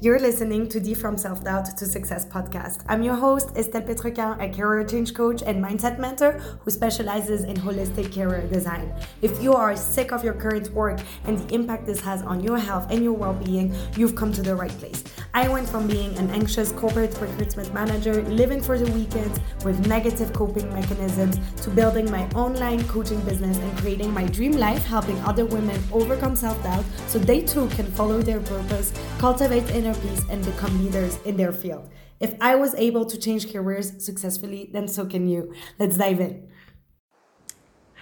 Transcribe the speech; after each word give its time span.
You're 0.00 0.20
listening 0.20 0.68
to 0.68 0.78
the 0.78 0.94
From 0.94 1.18
Self 1.18 1.42
Doubt 1.42 1.76
to 1.76 1.84
Success 1.84 2.24
podcast. 2.24 2.84
I'm 2.86 3.02
your 3.02 3.16
host, 3.16 3.56
Estelle 3.56 3.82
Petrequin, 3.82 4.40
a 4.40 4.48
career 4.48 4.84
change 4.86 5.12
coach 5.12 5.42
and 5.42 5.60
mindset 5.60 5.98
mentor 5.98 6.34
who 6.60 6.70
specializes 6.70 7.42
in 7.42 7.56
holistic 7.56 8.14
career 8.14 8.46
design. 8.46 8.94
If 9.22 9.42
you 9.42 9.54
are 9.54 9.74
sick 9.74 10.12
of 10.12 10.22
your 10.22 10.34
current 10.34 10.70
work 10.70 11.00
and 11.24 11.36
the 11.36 11.52
impact 11.52 11.84
this 11.84 12.00
has 12.02 12.22
on 12.22 12.44
your 12.44 12.58
health 12.58 12.86
and 12.92 13.02
your 13.02 13.14
well 13.14 13.34
being, 13.34 13.74
you've 13.96 14.14
come 14.14 14.30
to 14.34 14.40
the 14.40 14.54
right 14.54 14.70
place. 14.78 15.02
I 15.34 15.48
went 15.48 15.68
from 15.68 15.88
being 15.88 16.16
an 16.16 16.30
anxious 16.30 16.70
corporate 16.70 17.20
recruitment 17.20 17.74
manager, 17.74 18.22
living 18.22 18.60
for 18.60 18.78
the 18.78 18.90
weekends 18.92 19.40
with 19.64 19.84
negative 19.88 20.32
coping 20.32 20.72
mechanisms, 20.72 21.40
to 21.62 21.70
building 21.70 22.08
my 22.08 22.24
online 22.36 22.84
coaching 22.86 23.20
business 23.22 23.58
and 23.58 23.78
creating 23.78 24.14
my 24.14 24.26
dream 24.26 24.52
life, 24.52 24.84
helping 24.84 25.18
other 25.22 25.44
women 25.44 25.82
overcome 25.90 26.36
self 26.36 26.62
doubt 26.62 26.84
so 27.08 27.18
they 27.18 27.40
too 27.42 27.66
can 27.70 27.86
follow 27.86 28.22
their 28.22 28.38
purpose, 28.38 28.92
cultivate 29.18 29.68
inner 29.70 29.87
and 29.88 30.44
become 30.44 30.84
leaders 30.84 31.18
in 31.24 31.36
their 31.36 31.50
field. 31.50 31.88
If 32.20 32.34
I 32.42 32.56
was 32.56 32.74
able 32.74 33.06
to 33.06 33.18
change 33.18 33.50
careers 33.50 34.04
successfully, 34.04 34.68
then 34.70 34.86
so 34.86 35.06
can 35.06 35.26
you. 35.26 35.54
Let's 35.78 35.96
dive 35.96 36.20
in. 36.20 36.46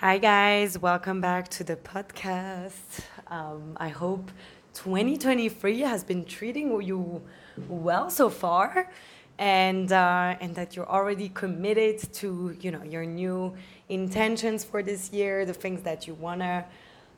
Hi, 0.01 0.19
guys. 0.19 0.79
Welcome 0.79 1.21
back 1.21 1.49
to 1.51 1.65
the 1.65 1.77
podcast. 1.77 3.05
Um, 3.29 3.77
I 3.77 3.89
hope 3.89 4.33
2023 4.75 5.81
has 5.81 6.03
been 6.03 6.25
treating 6.25 6.83
you 6.83 7.23
well 7.69 8.11
so 8.11 8.31
far 8.31 8.91
and 9.39 9.93
uh, 9.93 10.35
and 10.41 10.57
that 10.57 10.75
you're 10.75 10.89
already 10.89 11.29
committed 11.29 11.99
to 12.15 12.57
you 12.61 12.73
know 12.73 12.83
your 12.83 13.05
new 13.05 13.55
intentions 13.89 14.65
for 14.65 14.83
this 14.83 15.13
year 15.13 15.45
the 15.45 15.55
things 15.55 15.83
that 15.83 16.07
you 16.07 16.15
want 16.15 16.41
to 16.41 16.65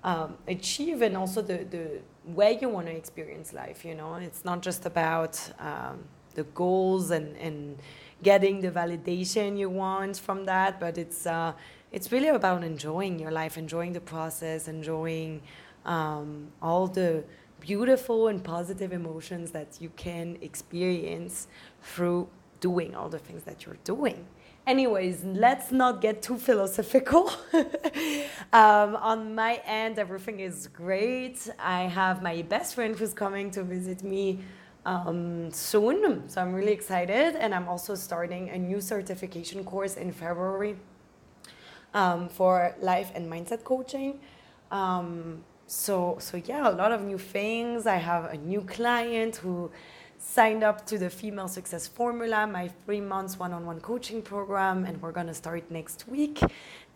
um, 0.09 0.39
achieve 0.47 1.03
and 1.03 1.15
also 1.17 1.43
the, 1.43 1.59
the 1.77 1.87
way 2.25 2.59
you 2.61 2.69
want 2.69 2.87
to 2.87 2.95
experience 3.03 3.53
life 3.53 3.85
you 3.85 3.95
know? 3.95 4.15
It's 4.15 4.45
not 4.45 4.63
just 4.63 4.87
about 4.87 5.35
um, 5.59 5.97
the 6.35 6.45
goals 6.63 7.11
and, 7.11 7.37
and 7.37 7.79
getting 8.23 8.61
the 8.61 8.71
validation 8.71 9.59
you 9.59 9.71
want 9.71 10.19
from 10.19 10.45
that 10.47 10.81
but 10.81 10.97
it's 10.99 11.27
uh, 11.27 11.53
it's 11.93 12.13
really 12.13 12.29
about 12.29 12.65
enjoying 12.65 13.19
your 13.19 13.31
life 13.31 13.59
enjoying 13.59 13.93
the 13.93 14.05
process 14.15 14.69
enjoying 14.69 15.43
um, 15.85 16.49
all 16.63 16.87
the 16.87 17.25
beautiful 17.61 18.29
and 18.29 18.43
positive 18.45 18.93
emotions 18.93 19.51
that 19.51 19.71
you 19.81 19.91
can 19.97 20.39
experience 20.41 21.49
through 21.83 22.29
doing 22.61 22.95
all 22.95 23.09
the 23.09 23.19
things 23.19 23.43
that 23.45 23.67
you're 23.67 23.83
doing 23.85 24.27
anyways, 24.69 25.25
let's 25.25 25.73
not 25.73 26.01
get 26.01 26.23
too 26.23 26.37
philosophical. 26.37 27.33
um, 28.53 28.95
on 28.97 29.35
my 29.35 29.61
end, 29.65 29.99
everything 29.99 30.41
is 30.41 30.69
great. 30.69 31.49
I 31.59 31.83
have 31.85 32.23
my 32.23 32.43
best 32.43 32.75
friend 32.75 32.97
who's 32.97 33.15
coming 33.15 33.51
to 33.53 33.63
visit 33.65 34.05
me 34.05 34.41
um, 34.85 35.51
soon, 35.51 36.29
so 36.29 36.43
I'm 36.43 36.53
really 36.53 36.73
excited. 36.73 37.35
And 37.35 37.55
I'm 37.55 37.67
also 37.67 37.95
starting 37.95 38.51
a 38.51 38.59
new 38.59 38.81
certification 38.81 39.65
course 39.65 39.97
in 39.97 40.13
February 40.13 40.77
um, 41.95 42.29
for 42.29 42.77
life 42.81 43.11
and 43.15 43.33
mindset 43.33 43.65
coaching. 43.65 44.21
Um, 44.71 45.45
so, 45.67 46.19
so 46.21 46.37
yeah, 46.37 46.69
a 46.69 46.73
lot 46.73 46.93
of 46.93 47.03
new 47.03 47.19
things. 47.19 47.87
I 47.87 47.97
have 47.97 48.27
a 48.27 48.37
new 48.37 48.61
client 48.61 49.37
who 49.37 49.71
signed 50.19 50.65
up 50.65 50.85
to 50.87 50.99
the 50.99 51.09
Female 51.09 51.49
Success 51.49 51.87
Formula, 51.87 52.47
my 52.47 52.69
three 52.85 53.01
months 53.01 53.39
one 53.39 53.53
on 53.53 53.65
one 53.65 53.81
coaching 53.81 54.21
program, 54.21 54.85
and 54.85 55.01
we're 55.01 55.13
going 55.13 55.29
to 55.29 55.35
start 55.35 55.71
next 55.71 56.07
week. 56.09 56.41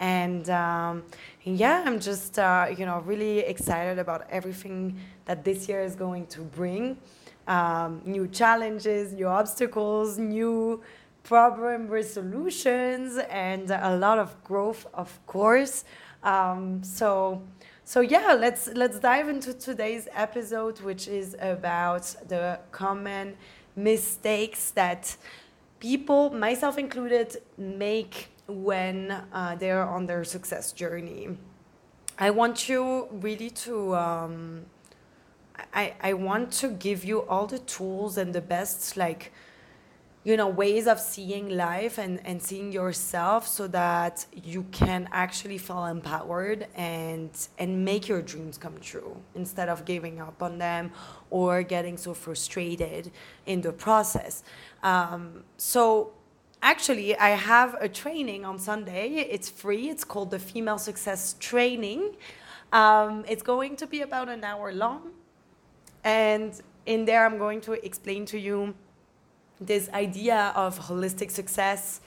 And, 0.01 0.51
um, 0.51 1.05
yeah, 1.45 1.85
I'm 1.87 2.01
just, 2.01 2.39
uh, 2.39 2.67
you 2.77 2.85
know, 2.85 2.99
really 3.01 3.39
excited 3.39 3.99
about 4.01 4.27
everything 4.29 4.99
that 5.27 5.45
this 5.45 5.69
year 5.69 5.83
is 5.83 5.95
going 5.95 6.27
to 6.27 6.41
bring 6.41 6.99
um, 7.47 8.03
new 8.05 8.27
challenges, 8.27 9.13
new 9.13 9.29
obstacles, 9.29 10.19
new 10.19 10.83
problem 11.23 11.87
resolutions, 11.87 13.19
and 13.31 13.71
a 13.71 13.97
lot 13.97 14.19
of 14.19 14.43
growth, 14.43 14.87
of 14.93 15.25
course. 15.27 15.85
Um, 16.25 16.83
so, 16.83 17.43
so 17.85 18.01
yeah, 18.01 18.35
let's 18.39 18.69
let's 18.75 18.99
dive 18.99 19.29
into 19.29 19.53
today's 19.53 20.09
episode, 20.15 20.81
which 20.81 21.09
is 21.09 21.37
about 21.41 22.03
the 22.29 22.61
common 22.71 23.37
mistakes 23.75 24.71
that 24.71 25.17
people, 25.81 26.31
myself 26.31 26.79
included, 26.79 27.43
make 27.59 28.29
when 28.47 29.11
uh, 29.33 29.57
they're 29.57 29.83
on 29.87 30.07
their 30.07 30.25
success 30.25 30.73
journey. 30.73 31.37
I 32.19 32.31
want 32.31 32.69
you 32.69 33.09
really 33.11 33.51
to. 33.51 33.97
Um, 33.97 34.67
I, 35.75 35.95
I 36.01 36.13
want 36.15 36.53
to 36.53 36.69
give 36.69 37.05
you 37.05 37.23
all 37.23 37.47
the 37.47 37.59
tools 37.59 38.17
and 38.17 38.35
the 38.35 38.41
best 38.41 38.97
like 38.97 39.33
you 40.25 40.37
know 40.37 40.49
ways 40.49 40.87
of 40.87 41.01
seeing 41.01 41.49
life 41.49 41.99
and, 41.99 42.25
and 42.25 42.41
seeing 42.41 42.71
yourself 42.71 43.47
so 43.47 43.67
that 43.67 44.25
you 44.45 44.65
can 44.71 45.09
actually 45.13 45.59
feel 45.59 45.85
empowered 45.87 46.67
and 46.77 47.31
and 47.59 47.85
make 47.85 48.07
your 48.07 48.23
dreams 48.23 48.57
come 48.57 48.79
true 48.81 49.17
instead 49.35 49.69
of 49.69 49.85
giving 49.85 50.21
up 50.21 50.43
on 50.43 50.59
them 50.59 50.93
or 51.31 51.63
getting 51.63 51.97
so 51.97 52.15
frustrated 52.15 53.11
in 53.47 53.61
the 53.63 53.73
process. 53.73 54.45
Um, 54.83 55.45
so 55.57 56.13
actually 56.65 57.17
i 57.19 57.31
have 57.31 57.75
a 57.81 57.89
training 57.89 58.45
on 58.45 58.59
sunday. 58.59 59.09
It's 59.09 59.49
free. 59.49 59.89
It's 59.89 60.05
called 60.05 60.31
the 60.31 60.39
female 60.39 60.79
success 60.79 61.35
training. 61.41 62.17
Um, 62.73 63.25
it's 63.29 63.43
going 63.43 63.77
to 63.77 63.87
be 63.87 64.01
about 64.01 64.29
an 64.29 64.45
hour 64.45 64.73
long. 64.73 65.11
And 66.05 66.53
in 66.87 67.05
there 67.05 67.25
i'm 67.27 67.39
going 67.39 67.61
to 67.63 67.73
explain 67.85 68.25
to 68.27 68.39
you 68.39 68.75
this 69.67 69.89
idea 69.91 70.53
of 70.55 70.79
holistic 70.79 71.31
success 71.31 72.01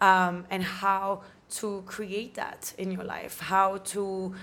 um, 0.00 0.44
and 0.50 0.62
how 0.62 1.22
to 1.50 1.82
create 1.86 2.34
that 2.34 2.72
in 2.78 2.90
your 2.90 3.04
life, 3.04 3.40
how 3.40 3.78
to 3.78 4.34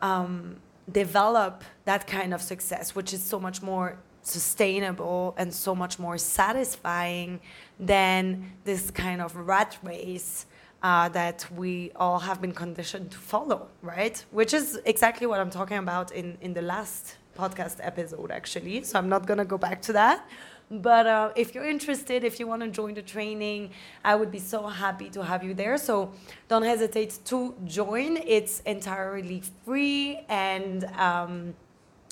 um, 0.00 0.56
develop 0.90 1.64
that 1.84 2.06
kind 2.06 2.32
of 2.32 2.40
success, 2.40 2.94
which 2.94 3.12
is 3.12 3.22
so 3.22 3.38
much 3.38 3.62
more 3.62 3.98
sustainable 4.22 5.34
and 5.38 5.52
so 5.52 5.74
much 5.74 5.98
more 5.98 6.18
satisfying 6.18 7.40
than 7.78 8.52
this 8.64 8.90
kind 8.90 9.20
of 9.20 9.34
rat 9.34 9.78
race 9.82 10.46
uh, 10.82 11.08
that 11.10 11.46
we 11.56 11.90
all 11.96 12.18
have 12.18 12.40
been 12.40 12.52
conditioned 12.52 13.10
to 13.10 13.18
follow, 13.18 13.68
right? 13.82 14.24
Which 14.30 14.54
is 14.54 14.80
exactly 14.84 15.26
what 15.26 15.40
I'm 15.40 15.50
talking 15.50 15.78
about 15.78 16.12
in, 16.12 16.38
in 16.40 16.54
the 16.54 16.62
last 16.62 17.16
podcast 17.36 17.76
episode, 17.80 18.30
actually. 18.30 18.82
So 18.84 18.98
I'm 18.98 19.08
not 19.08 19.26
going 19.26 19.38
to 19.38 19.44
go 19.44 19.58
back 19.58 19.82
to 19.82 19.92
that. 19.94 20.28
But 20.70 21.06
uh, 21.06 21.32
if 21.34 21.54
you're 21.54 21.68
interested, 21.68 22.22
if 22.22 22.38
you 22.38 22.46
want 22.46 22.62
to 22.62 22.68
join 22.68 22.94
the 22.94 23.02
training, 23.02 23.70
I 24.04 24.14
would 24.14 24.30
be 24.30 24.38
so 24.38 24.68
happy 24.68 25.10
to 25.10 25.24
have 25.24 25.42
you 25.42 25.52
there. 25.52 25.76
So 25.76 26.12
don't 26.48 26.62
hesitate 26.62 27.18
to 27.24 27.54
join. 27.64 28.18
It's 28.18 28.60
entirely 28.60 29.42
free. 29.64 30.20
And 30.28 30.84
um, 30.96 31.54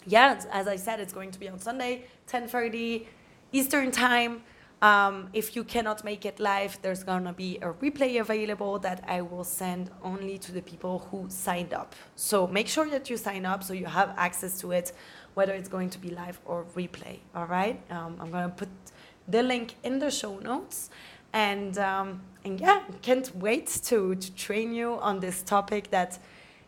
yeah, 0.07 0.41
as 0.51 0.67
I 0.67 0.77
said, 0.77 0.99
it's 0.99 1.13
going 1.13 1.31
to 1.31 1.39
be 1.39 1.49
on 1.49 1.61
Sunday, 1.61 2.05
10.30 2.29 3.07
Eastern 3.53 3.93
Time. 3.93 4.43
Um, 4.81 5.29
if 5.33 5.57
you 5.57 5.65
cannot 5.65 6.05
make 6.05 6.25
it 6.25 6.39
live, 6.39 6.79
there's 6.83 7.03
gonna 7.03 7.33
be 7.33 7.57
a 7.57 7.73
replay 7.73 8.21
available 8.21 8.79
that 8.79 9.03
I 9.09 9.23
will 9.23 9.43
send 9.43 9.91
only 10.05 10.39
to 10.39 10.53
the 10.53 10.63
people 10.63 11.09
who 11.11 11.27
signed 11.29 11.75
up. 11.75 11.97
So 12.15 12.47
make 12.47 12.69
sure 12.69 12.89
that 12.91 13.11
you 13.11 13.17
sign 13.17 13.45
up 13.45 13.65
so 13.65 13.73
you 13.73 13.87
have 13.87 14.15
access 14.17 14.61
to 14.61 14.71
it 14.71 14.93
whether 15.39 15.55
it's 15.55 15.69
going 15.69 15.89
to 15.89 16.01
be 16.01 16.11
live 16.11 16.41
or 16.45 16.65
replay. 16.75 17.17
All 17.37 17.47
right, 17.47 17.79
um, 17.97 18.17
I'm 18.21 18.31
gonna 18.33 18.57
put 18.63 18.71
the 19.29 19.43
link 19.53 19.77
in 19.85 20.01
the 20.01 20.11
show 20.11 20.35
notes, 20.41 20.91
and 21.33 21.79
um, 21.79 22.09
and 22.45 22.61
yeah, 22.61 22.81
can't 23.03 23.29
wait 23.37 23.69
to 23.89 24.17
to 24.17 24.29
train 24.47 24.75
you 24.75 24.91
on 25.09 25.21
this 25.21 25.37
topic 25.55 25.83
that 25.97 26.19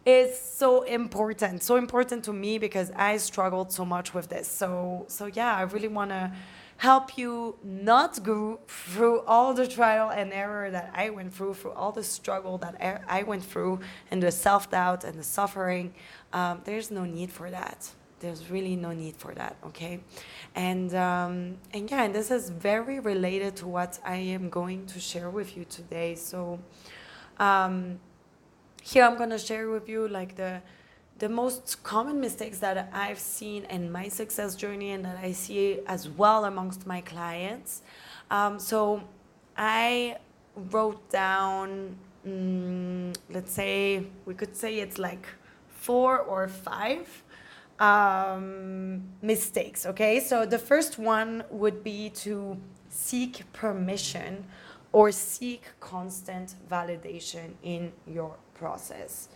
is 0.06 0.38
so 0.38 0.82
important, 0.82 1.64
so 1.64 1.74
important 1.84 2.20
to 2.28 2.32
me 2.32 2.58
because 2.58 2.92
I 3.10 3.16
struggled 3.16 3.72
so 3.72 3.84
much 3.84 4.14
with 4.14 4.28
this. 4.28 4.46
So 4.46 4.70
so 5.08 5.24
yeah, 5.26 5.52
I 5.60 5.62
really 5.62 5.92
wanna 5.98 6.32
help 6.76 7.18
you 7.18 7.56
not 7.64 8.22
go 8.22 8.60
through 8.68 9.16
all 9.32 9.52
the 9.52 9.66
trial 9.66 10.08
and 10.18 10.32
error 10.32 10.70
that 10.70 10.88
I 10.94 11.10
went 11.10 11.34
through, 11.34 11.54
through 11.54 11.72
all 11.80 11.92
the 12.00 12.04
struggle 12.04 12.56
that 12.58 12.74
I 13.18 13.24
went 13.24 13.44
through, 13.52 13.80
and 14.12 14.22
the 14.22 14.30
self 14.30 14.70
doubt 14.70 15.02
and 15.02 15.18
the 15.18 15.28
suffering. 15.38 15.86
Um, 16.32 16.60
there's 16.66 16.88
no 16.92 17.04
need 17.04 17.32
for 17.32 17.50
that 17.50 17.80
there's 18.20 18.50
really 18.50 18.76
no 18.76 18.92
need 18.92 19.16
for 19.16 19.34
that 19.34 19.56
okay? 19.66 20.00
And 20.54 20.94
um, 20.94 21.56
and 21.72 21.90
yeah 21.90 22.04
and 22.04 22.14
this 22.14 22.30
is 22.30 22.50
very 22.50 23.00
related 23.00 23.56
to 23.56 23.66
what 23.66 23.98
i 24.04 24.16
am 24.16 24.48
going 24.50 24.86
to 24.86 25.00
share 25.00 25.30
with 25.30 25.56
you 25.56 25.64
today. 25.64 26.14
So 26.14 26.60
um, 27.38 27.98
here 28.82 29.04
i'm 29.04 29.16
going 29.16 29.30
to 29.30 29.38
share 29.38 29.68
with 29.70 29.88
you 29.88 30.08
like 30.08 30.36
the 30.36 30.62
the 31.18 31.28
most 31.28 31.82
common 31.82 32.18
mistakes 32.18 32.58
that 32.60 32.88
i've 32.94 33.18
seen 33.18 33.64
in 33.64 33.92
my 33.92 34.08
success 34.08 34.54
journey 34.54 34.92
and 34.92 35.04
that 35.04 35.18
i 35.22 35.32
see 35.32 35.80
as 35.86 36.08
well 36.08 36.44
amongst 36.44 36.86
my 36.86 37.00
clients. 37.00 37.82
Um, 38.30 38.58
so 38.58 39.02
i 39.56 40.16
wrote 40.70 41.10
down 41.10 41.96
mm, 42.26 43.14
let's 43.30 43.52
say 43.52 44.04
we 44.24 44.34
could 44.34 44.56
say 44.56 44.80
it's 44.80 44.98
like 44.98 45.26
four 45.68 46.18
or 46.18 46.48
five 46.48 47.22
um, 47.80 49.02
mistakes. 49.22 49.86
Okay, 49.86 50.20
so 50.20 50.46
the 50.46 50.58
first 50.58 50.98
one 50.98 51.42
would 51.50 51.82
be 51.82 52.10
to 52.10 52.56
seek 52.88 53.50
permission 53.52 54.44
or 54.92 55.10
seek 55.10 55.64
constant 55.80 56.54
validation 56.70 57.52
in 57.62 57.92
your 58.06 58.36
process. 58.54 59.28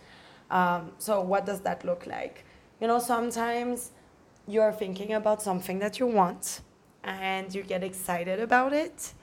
Um, 0.51 0.91
so, 0.99 1.21
what 1.21 1.45
does 1.45 1.61
that 1.61 1.83
look 1.83 2.05
like? 2.05 2.45
You 2.79 2.87
know, 2.87 2.99
sometimes 2.99 3.91
you're 4.47 4.73
thinking 4.73 5.13
about 5.13 5.41
something 5.41 5.79
that 5.79 5.99
you 5.99 6.05
want 6.05 6.61
and 7.03 7.53
you 7.53 7.63
get 7.63 7.83
excited 7.83 8.39
about 8.39 8.73
it 8.73 9.13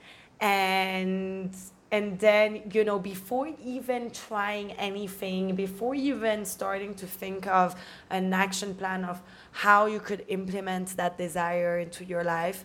and 0.41 1.55
and 1.93 2.19
then 2.19 2.62
you 2.73 2.83
know 2.83 2.99
before 2.99 3.49
even 3.62 4.11
trying 4.11 4.73
anything 4.73 5.55
before 5.55 5.94
even 5.94 6.44
starting 6.44 6.94
to 6.94 7.06
think 7.06 7.47
of 7.47 7.77
an 8.11 8.33
action 8.33 8.75
plan 8.75 9.05
of 9.05 9.23
how 9.53 9.87
you 9.87 10.00
could 10.00 10.25
implement 10.29 10.97
that 10.97 11.17
desire 11.19 11.79
into 11.79 12.05
your 12.05 12.25
life 12.25 12.65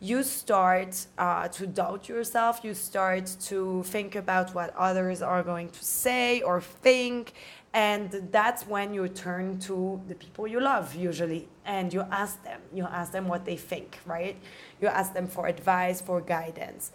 you 0.00 0.22
start 0.22 1.06
uh, 1.18 1.48
to 1.48 1.66
doubt 1.66 2.08
yourself. 2.08 2.60
You 2.62 2.72
start 2.74 3.26
to 3.46 3.82
think 3.82 4.14
about 4.14 4.54
what 4.54 4.74
others 4.76 5.22
are 5.22 5.42
going 5.42 5.70
to 5.70 5.84
say 5.84 6.40
or 6.42 6.60
think. 6.60 7.32
And 7.74 8.28
that's 8.30 8.64
when 8.66 8.94
you 8.94 9.08
turn 9.08 9.58
to 9.60 10.00
the 10.06 10.14
people 10.14 10.46
you 10.46 10.60
love 10.60 10.94
usually. 10.94 11.48
And 11.64 11.92
you 11.92 12.02
ask 12.12 12.42
them. 12.44 12.60
You 12.72 12.84
ask 12.84 13.10
them 13.10 13.26
what 13.26 13.44
they 13.44 13.56
think 13.56 13.98
right? 14.06 14.36
You 14.80 14.86
ask 14.86 15.14
them 15.14 15.26
for 15.26 15.48
advice 15.48 16.00
for 16.00 16.20
guidance 16.20 16.92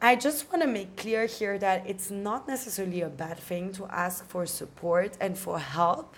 I 0.00 0.14
just 0.14 0.48
want 0.50 0.62
to 0.62 0.68
make 0.68 0.96
clear 0.96 1.26
here 1.26 1.58
that 1.58 1.82
it's 1.84 2.08
not 2.08 2.46
necessarily 2.46 3.00
a 3.00 3.08
bad 3.08 3.36
thing 3.36 3.72
to 3.72 3.86
ask 3.86 4.24
for 4.28 4.46
support 4.46 5.16
and 5.20 5.36
for 5.36 5.58
help, 5.58 6.14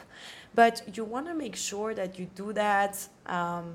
but 0.54 0.82
you 0.94 1.04
want 1.04 1.26
to 1.28 1.34
make 1.34 1.56
sure 1.56 1.94
that 1.94 2.18
you 2.18 2.28
do 2.34 2.52
that, 2.52 3.08
um, 3.24 3.72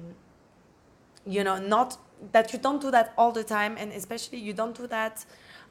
you 1.26 1.44
know, 1.44 1.58
not 1.58 1.98
that 2.32 2.54
you 2.54 2.60
don't 2.60 2.82
do 2.82 2.92
that 2.92 3.14
all 3.18 3.32
the 3.32 3.44
time, 3.44 3.78
and 3.80 3.92
especially 3.94 4.38
you 4.38 4.54
don't 4.54 4.78
do 4.78 4.86
that 4.88 5.26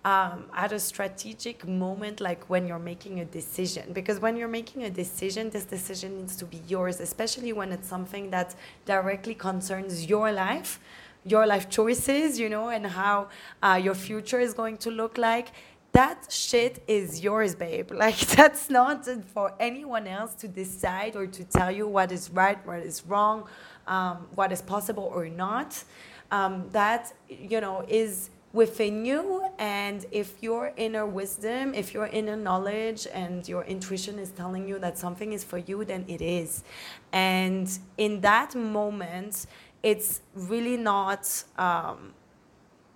um, 0.05 0.47
at 0.53 0.73
a 0.73 0.81
strategic 0.81 1.67
moment, 1.67 2.21
like 2.21 2.51
when 2.51 2.67
you're 2.67 2.81
making 2.81 3.21
a 3.21 3.25
decision. 3.25 3.93
Because 3.93 4.19
when 4.19 4.37
you're 4.37 4.49
making 4.49 4.83
a 4.83 4.91
decision, 4.91 5.49
this 5.51 5.65
decision 5.65 6.17
needs 6.17 6.35
to 6.37 6.45
be 6.45 6.61
yours, 6.67 6.99
especially 6.99 7.53
when 7.53 7.71
it's 7.71 7.89
something 7.89 8.31
that 8.31 8.57
directly 8.85 9.35
concerns 9.35 10.07
your 10.07 10.33
life 10.33 10.81
your 11.25 11.47
life 11.47 11.69
choices, 11.71 12.39
you 12.39 12.49
know, 12.49 12.69
and 12.69 12.87
how 12.87 13.29
uh, 13.63 13.81
your 13.83 13.95
future 13.95 14.41
is 14.41 14.55
going 14.55 14.77
to 14.79 14.91
look 14.91 15.19
like. 15.19 15.49
That 15.93 16.27
shit 16.29 16.83
is 16.89 17.23
yours, 17.23 17.55
babe. 17.55 17.93
Like, 18.05 18.19
that's 18.19 18.69
not 18.69 19.07
for 19.35 19.55
anyone 19.61 20.07
else 20.07 20.35
to 20.37 20.49
decide 20.49 21.17
or 21.17 21.27
to 21.27 21.45
tell 21.45 21.71
you 21.71 21.87
what 21.87 22.11
is 22.11 22.31
right, 22.31 22.59
what 22.67 22.81
is 22.81 23.07
wrong, 23.07 23.45
um, 23.87 24.27
what 24.35 24.51
is 24.53 24.61
possible 24.61 25.11
or 25.15 25.29
not. 25.29 25.83
Um, 26.31 26.69
that, 26.73 27.13
you 27.29 27.61
know, 27.61 27.85
is 27.89 28.31
within 28.55 29.05
you. 29.05 29.45
And 29.59 30.07
if 30.11 30.43
your 30.43 30.73
inner 30.77 31.05
wisdom, 31.05 31.75
if 31.75 31.93
your 31.93 32.07
inner 32.07 32.37
knowledge 32.37 33.07
and 33.13 33.47
your 33.47 33.65
intuition 33.65 34.19
is 34.19 34.31
telling 34.31 34.67
you 34.67 34.79
that 34.79 34.97
something 34.97 35.33
is 35.33 35.45
for 35.45 35.59
you, 35.59 35.85
then 35.85 36.05
it 36.09 36.23
is. 36.23 36.65
And 37.13 37.69
in 37.99 38.21
that 38.23 38.55
moment, 38.55 39.47
it's 39.85 40.23
really 40.35 40.79
not 40.79 41.45
um, 41.59 42.15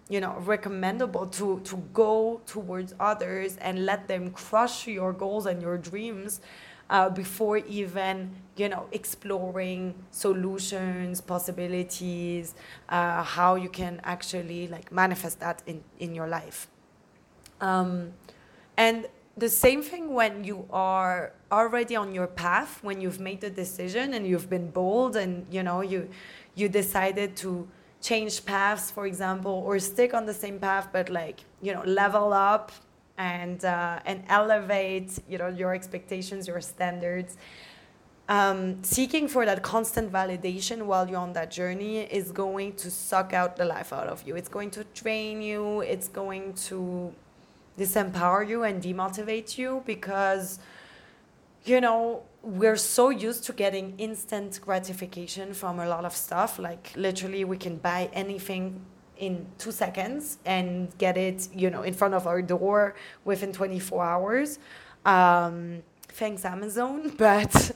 you 0.08 0.20
know 0.20 0.35
recommendable 0.40 1.26
to 1.26 1.61
to 1.61 1.76
go 1.93 2.40
towards 2.46 2.94
others 2.99 3.58
and 3.58 3.85
let 3.85 4.08
them 4.08 4.31
crush 4.31 4.88
your 4.88 5.12
goals 5.12 5.44
and 5.46 5.61
your 5.61 5.76
dreams 5.76 6.40
uh, 6.88 7.11
before 7.11 7.58
even 7.58 8.31
you 8.56 8.70
know 8.70 8.87
exploring 8.93 9.94
solutions 10.11 11.20
possibilities 11.20 12.55
uh, 12.88 13.23
how 13.23 13.55
you 13.55 13.69
can 13.69 14.00
actually 14.05 14.67
like 14.69 14.90
manifest 14.90 15.38
that 15.40 15.62
in 15.67 15.85
in 16.00 16.14
your 16.14 16.26
life. 16.26 16.69
Um, 17.61 18.14
and 18.79 19.06
the 19.38 19.49
same 19.49 19.82
thing 19.82 20.14
when 20.14 20.43
you 20.43 20.67
are 20.73 21.32
already 21.52 21.94
on 21.96 22.12
your 22.12 22.26
path 22.26 22.82
when 22.82 23.00
you've 23.00 23.20
made 23.20 23.40
the 23.40 23.50
decision 23.50 24.14
and 24.14 24.26
you've 24.26 24.50
been 24.50 24.70
bold 24.70 25.17
and 25.17 25.46
you 25.50 25.62
know 25.62 25.81
you 25.81 26.08
you 26.58 26.69
decided 26.69 27.37
to 27.37 27.69
change 28.00 28.44
paths, 28.44 28.90
for 28.90 29.06
example, 29.06 29.62
or 29.66 29.78
stick 29.78 30.14
on 30.14 30.25
the 30.26 30.34
same 30.34 30.58
path, 30.58 30.88
but 30.93 31.08
like, 31.08 31.40
you 31.60 31.72
know, 31.72 31.82
level 31.84 32.32
up 32.32 32.72
and, 33.16 33.64
uh, 33.64 33.99
and 34.05 34.22
elevate, 34.28 35.19
you 35.28 35.38
know, 35.38 35.49
your 35.49 35.75
expectations, 35.75 36.46
your 36.46 36.60
standards. 36.60 37.37
Um, 38.28 38.84
seeking 38.84 39.26
for 39.26 39.46
that 39.46 39.62
constant 39.62 40.12
validation 40.12 40.82
while 40.82 41.08
you're 41.08 41.19
on 41.19 41.32
that 41.32 41.50
journey 41.50 42.00
is 42.00 42.31
going 42.31 42.75
to 42.75 42.90
suck 42.90 43.32
out 43.32 43.56
the 43.56 43.64
life 43.64 43.93
out 43.93 44.06
of 44.06 44.26
you. 44.26 44.37
It's 44.37 44.50
going 44.50 44.70
to 44.72 44.84
drain 44.94 45.40
you. 45.40 45.81
It's 45.81 46.08
going 46.08 46.52
to 46.69 47.12
disempower 47.78 48.46
you 48.46 48.64
and 48.64 48.82
demotivate 48.82 49.56
you 49.56 49.82
because, 49.87 50.58
you 51.69 51.81
know, 51.81 52.23
we're 52.43 52.76
so 52.76 53.11
used 53.11 53.44
to 53.44 53.53
getting 53.53 53.94
instant 53.99 54.61
gratification 54.61 55.53
from 55.55 55.81
a 55.81 55.88
lot 55.88 56.05
of 56.05 56.15
stuff. 56.15 56.59
Like 56.59 56.93
literally, 56.97 57.44
we 57.44 57.56
can 57.56 57.76
buy 57.76 58.09
anything 58.12 58.81
in 59.17 59.47
two 59.59 59.73
seconds 59.73 60.38
and 60.47 60.97
get 60.99 61.17
it, 61.17 61.49
you 61.55 61.70
know, 61.70 61.82
in 61.82 61.94
front 61.94 62.15
of 62.15 62.26
our 62.26 62.41
door 62.41 62.94
within 63.25 63.53
24 63.53 64.05
hours. 64.05 64.59
Um, 65.05 65.82
thanks 66.09 66.44
Amazon, 66.44 67.11
but 67.19 67.73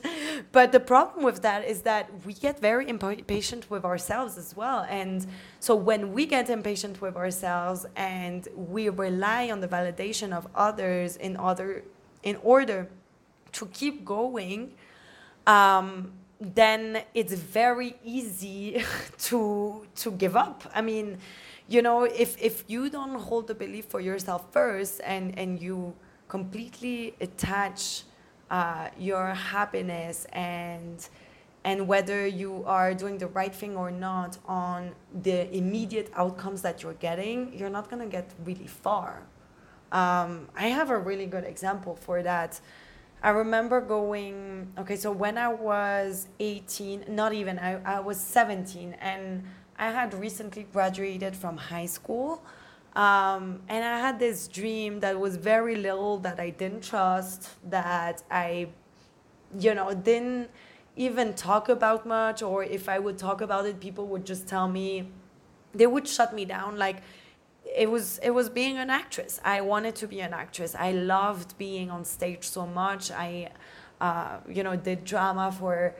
but 0.51 0.71
the 0.71 0.79
problem 0.79 1.23
with 1.23 1.41
that 1.41 1.65
is 1.65 1.81
that 1.81 2.09
we 2.25 2.33
get 2.33 2.59
very 2.59 2.87
impatient 2.89 3.69
with 3.69 3.85
ourselves 3.85 4.37
as 4.37 4.55
well. 4.55 4.85
And 4.89 5.25
so 5.59 5.75
when 5.75 6.13
we 6.13 6.25
get 6.25 6.49
impatient 6.49 7.01
with 7.01 7.15
ourselves 7.15 7.85
and 7.95 8.47
we 8.55 8.89
rely 8.89 9.51
on 9.51 9.59
the 9.59 9.67
validation 9.67 10.33
of 10.33 10.47
others 10.55 11.17
in 11.17 11.37
other 11.37 11.83
in 12.23 12.37
order 12.37 12.89
to 13.53 13.65
keep 13.67 14.05
going, 14.05 14.73
um, 15.47 16.11
then 16.39 17.03
it's 17.13 17.33
very 17.33 17.95
easy 18.03 18.83
to 19.17 19.85
to 19.95 20.11
give 20.11 20.35
up. 20.35 20.63
I 20.75 20.81
mean, 20.81 21.17
you 21.67 21.81
know, 21.81 22.03
if 22.03 22.41
if 22.41 22.63
you 22.67 22.89
don't 22.89 23.19
hold 23.19 23.47
the 23.47 23.55
belief 23.55 23.85
for 23.85 23.99
yourself 23.99 24.51
first, 24.51 25.01
and 25.03 25.37
and 25.37 25.61
you 25.61 25.93
completely 26.27 27.15
attach 27.21 28.03
uh, 28.49 28.89
your 28.97 29.33
happiness 29.33 30.25
and 30.33 31.07
and 31.63 31.87
whether 31.87 32.27
you 32.27 32.63
are 32.65 32.93
doing 32.93 33.17
the 33.17 33.27
right 33.27 33.55
thing 33.55 33.77
or 33.77 33.89
not 33.89 34.37
on 34.45 34.91
the 35.21 35.49
immediate 35.55 36.11
outcomes 36.15 36.61
that 36.61 36.83
you're 36.83 36.95
getting, 36.95 37.57
you're 37.57 37.69
not 37.69 37.89
gonna 37.89 38.05
get 38.05 38.31
really 38.43 38.67
far. 38.67 39.23
Um, 39.93 40.49
I 40.57 40.67
have 40.67 40.89
a 40.89 40.97
really 40.97 41.25
good 41.25 41.45
example 41.45 41.95
for 41.95 42.21
that. 42.23 42.59
I 43.23 43.29
remember 43.29 43.79
going, 43.79 44.67
okay, 44.77 44.97
so 44.97 45.09
when 45.09 45.37
I 45.37 45.47
was 45.47 46.27
18, 46.41 47.05
not 47.07 47.31
even, 47.33 47.57
I, 47.57 47.79
I 47.85 47.99
was 48.01 48.19
17, 48.19 48.97
and 48.99 49.45
I 49.79 49.91
had 49.91 50.13
recently 50.13 50.63
graduated 50.73 51.33
from 51.33 51.55
high 51.55 51.85
school. 51.85 52.43
Um, 52.97 53.61
and 53.69 53.85
I 53.85 53.99
had 53.99 54.19
this 54.19 54.49
dream 54.49 54.99
that 54.99 55.17
was 55.17 55.37
very 55.37 55.77
little, 55.77 56.17
that 56.17 56.37
I 56.37 56.49
didn't 56.49 56.83
trust, 56.83 57.49
that 57.69 58.23
I, 58.29 58.67
you 59.57 59.73
know, 59.73 59.93
didn't 59.93 60.49
even 60.97 61.33
talk 61.33 61.69
about 61.69 62.05
much, 62.05 62.41
or 62.43 62.65
if 62.65 62.89
I 62.89 62.99
would 62.99 63.17
talk 63.17 63.39
about 63.39 63.65
it, 63.65 63.79
people 63.79 64.05
would 64.07 64.25
just 64.25 64.49
tell 64.49 64.67
me, 64.67 65.07
they 65.73 65.87
would 65.87 66.09
shut 66.09 66.35
me 66.35 66.43
down. 66.43 66.77
Like, 66.77 66.97
it 67.65 67.89
was 67.89 68.19
it 68.19 68.31
was 68.31 68.49
being 68.49 68.77
an 68.77 68.89
actress. 68.89 69.39
I 69.43 69.61
wanted 69.61 69.95
to 69.95 70.07
be 70.07 70.19
an 70.21 70.33
actress. 70.33 70.75
I 70.75 70.91
loved 70.91 71.57
being 71.57 71.89
on 71.89 72.05
stage 72.05 72.43
so 72.43 72.65
much. 72.65 73.11
I, 73.11 73.51
uh, 74.01 74.37
you 74.47 74.63
know, 74.63 74.75
did 74.75 75.03
drama 75.03 75.51
for. 75.51 75.95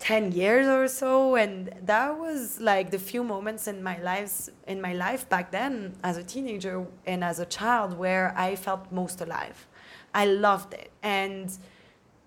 10 0.00 0.32
years 0.32 0.66
or 0.66 0.88
so 0.88 1.36
and 1.36 1.70
that 1.82 2.18
was 2.18 2.58
like 2.58 2.90
the 2.90 2.98
few 2.98 3.22
moments 3.22 3.68
in 3.68 3.82
my 3.82 3.98
life 4.00 4.48
in 4.66 4.80
my 4.80 4.94
life 4.94 5.28
back 5.28 5.50
then 5.50 5.94
as 6.02 6.16
a 6.16 6.24
teenager 6.24 6.86
and 7.04 7.22
as 7.22 7.38
a 7.38 7.44
child 7.44 7.98
where 7.98 8.32
I 8.34 8.56
felt 8.56 8.90
most 8.90 9.20
alive. 9.20 9.66
I 10.14 10.24
loved 10.24 10.72
it 10.72 10.90
and 11.02 11.54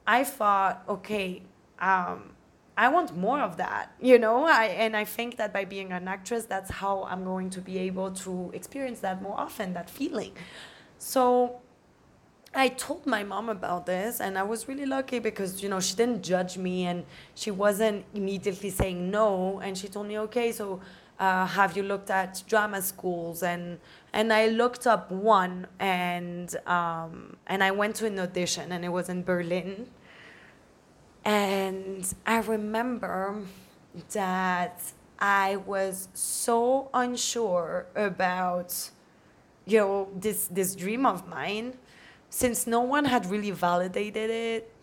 I 0.06 0.24
thought 0.24 0.84
okay 0.88 1.42
um, 1.80 2.33
I 2.76 2.90
want 2.90 3.16
more 3.16 3.40
of 3.40 3.58
that, 3.58 3.92
you 4.02 4.18
know. 4.18 4.46
I 4.46 4.66
and 4.66 4.98
I 4.98 5.06
think 5.06 5.38
that 5.38 5.54
by 5.54 5.64
being 5.66 5.92
an 5.92 6.08
actress, 6.08 6.46
that's 6.46 6.72
how 6.72 7.04
I'm 7.04 7.24
going 7.24 7.50
to 7.52 7.62
be 7.62 7.78
able 7.78 8.12
to 8.26 8.52
experience 8.54 9.00
that 9.02 9.22
more 9.22 9.40
often, 9.40 9.74
that 9.74 9.90
feeling. 9.90 10.34
So 10.98 11.62
I 12.56 12.70
told 12.70 13.06
my 13.06 13.24
mom 13.24 13.50
about 13.50 13.86
this, 13.86 14.20
and 14.20 14.38
I 14.38 14.44
was 14.44 14.68
really 14.68 14.88
lucky 14.88 15.20
because 15.20 15.62
you 15.62 15.70
know 15.70 15.80
she 15.80 15.96
didn't 15.96 16.24
judge 16.24 16.58
me, 16.58 16.86
and 16.86 17.06
she 17.36 17.52
wasn't 17.52 18.06
immediately 18.16 18.72
saying 18.72 19.12
no, 19.12 19.60
and 19.64 19.78
she 19.78 19.88
told 19.88 20.08
me, 20.08 20.18
okay, 20.20 20.52
so 20.52 20.80
uh, 21.20 21.46
have 21.46 21.78
you 21.78 21.84
looked 21.84 22.10
at 22.10 22.44
drama 22.48 22.82
schools? 22.82 23.44
And 23.44 23.80
and 24.14 24.34
I 24.34 24.48
looked 24.48 24.88
up 24.88 25.12
one, 25.12 25.68
and 25.80 26.56
um, 26.66 27.38
and 27.46 27.64
I 27.64 27.70
went 27.70 27.96
to 27.98 28.08
an 28.08 28.18
audition, 28.20 28.72
and 28.72 28.84
it 28.84 28.90
was 28.90 29.10
in 29.10 29.24
Berlin 29.24 29.90
And 31.26 32.14
I 32.26 32.40
remember 32.40 33.42
that 34.12 34.82
I 35.20 35.56
was 35.58 36.10
so 36.14 36.90
unsure 36.94 37.86
about 37.96 38.90
you 39.66 39.80
know 39.80 40.10
this 40.16 40.48
this 40.48 40.76
dream 40.76 41.06
of 41.06 41.28
mine 41.28 41.74
since 42.30 42.68
no 42.68 42.82
one 42.82 43.06
had 43.06 43.26
really 43.30 43.52
validated 43.52 44.30
it. 44.30 44.74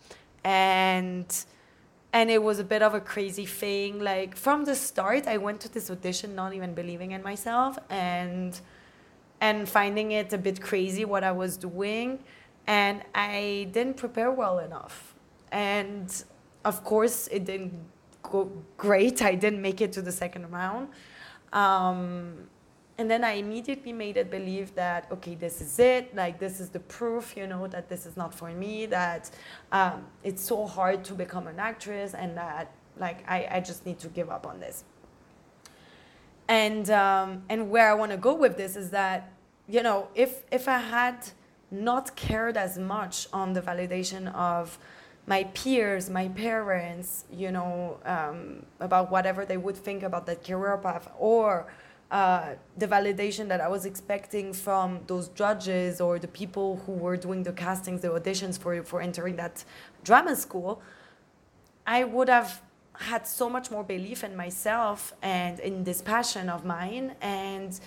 And 0.43 1.27
and 2.13 2.31
it 2.31 2.41
was 2.41 2.59
a 2.59 2.63
bit 2.63 2.81
of 2.81 2.93
a 2.95 2.99
crazy 3.01 3.45
thing. 3.45 3.99
Like 3.99 4.35
from 4.35 4.65
the 4.65 4.75
start 4.75 5.27
i 5.27 5.37
went 5.37 5.61
to 5.61 5.69
this 5.71 5.91
audition 5.91 6.33
not 6.33 6.53
even 6.53 6.73
believing 6.73 7.11
in 7.11 7.21
myself 7.21 7.77
and 7.89 8.59
and 9.39 9.67
finding 9.67 10.11
it 10.11 10.33
a 10.33 10.37
bit 10.37 10.61
crazy 10.61 11.05
what 11.05 11.23
i 11.23 11.31
was 11.31 11.57
doing. 11.57 12.19
And 12.65 13.03
i 13.13 13.67
didn't 13.71 13.97
prepare 13.97 14.31
well 14.31 14.57
enough. 14.59 15.13
And 15.51 16.23
of 16.63 16.83
course 16.83 17.27
it 17.27 17.45
didn't 17.45 17.73
go 18.23 18.51
great. 18.77 19.21
I 19.21 19.35
didn't 19.35 19.61
make 19.61 19.81
it 19.81 19.91
to 19.93 20.01
the 20.01 20.11
second 20.11 20.51
round. 20.51 20.89
Um, 21.53 22.47
and 22.97 23.09
then 23.09 23.23
i 23.23 23.31
immediately 23.31 23.91
made 23.91 24.15
it 24.15 24.29
believe 24.29 24.75
that 24.75 25.07
okay 25.11 25.35
this 25.35 25.59
is 25.59 25.79
it. 25.79 26.15
Like 26.15 26.39
this 26.39 26.59
is 26.59 26.69
the 26.69 26.79
proof 26.79 27.35
you 27.35 27.47
know 27.47 27.67
that 27.67 27.89
this 27.89 28.05
is 28.05 28.15
not 28.15 28.33
for 28.33 28.51
me 28.51 28.85
that 28.87 29.31
um, 29.71 30.05
it's 30.23 30.43
so 30.43 30.67
hard 30.67 31.03
to 31.05 31.13
become 31.13 31.47
an 31.47 31.59
actress 31.59 32.13
and 32.13 32.37
that 32.37 32.71
like 32.97 33.19
i, 33.27 33.47
I 33.51 33.59
just 33.59 33.85
need 33.85 33.99
to 33.99 34.07
give 34.09 34.29
up 34.29 34.45
on 34.45 34.59
this. 34.59 34.83
And 36.47 36.89
um, 36.89 37.43
and 37.49 37.69
where 37.69 37.89
i 37.89 37.93
want 37.93 38.11
to 38.11 38.17
go 38.17 38.33
with 38.35 38.55
this 38.55 38.75
is 38.75 38.89
that 38.91 39.31
you 39.67 39.81
know 39.81 40.07
if 40.13 40.43
if 40.51 40.67
i 40.67 40.77
had 40.77 41.17
not 41.71 42.15
cared 42.15 42.57
as 42.57 42.77
much 42.77 43.27
on 43.31 43.53
the 43.53 43.61
validation 43.61 44.33
of 44.35 44.77
my 45.27 45.43
peers, 45.53 46.09
my 46.09 46.27
parents, 46.29 47.25
you 47.31 47.51
know, 47.51 47.97
um, 48.05 48.65
about 48.79 49.11
whatever 49.11 49.45
they 49.45 49.57
would 49.57 49.77
think 49.77 50.03
about 50.03 50.25
that 50.25 50.43
career 50.43 50.77
path, 50.77 51.09
or 51.17 51.67
uh, 52.11 52.55
the 52.77 52.87
validation 52.87 53.47
that 53.47 53.61
I 53.61 53.67
was 53.67 53.85
expecting 53.85 54.51
from 54.51 54.99
those 55.07 55.29
judges 55.29 56.01
or 56.01 56.19
the 56.19 56.27
people 56.27 56.81
who 56.85 56.91
were 56.91 57.15
doing 57.15 57.43
the 57.43 57.53
castings, 57.53 58.01
the 58.01 58.09
auditions 58.09 58.59
for, 58.59 58.83
for 58.83 59.01
entering 59.01 59.37
that 59.37 59.63
drama 60.03 60.35
school, 60.35 60.81
I 61.87 62.03
would 62.03 62.27
have 62.27 62.61
had 62.93 63.25
so 63.25 63.49
much 63.49 63.71
more 63.71 63.83
belief 63.83 64.23
in 64.23 64.35
myself 64.35 65.13
and 65.21 65.59
in 65.59 65.83
this 65.83 66.01
passion 66.01 66.49
of 66.49 66.65
mine 66.65 67.15
and 67.21 67.79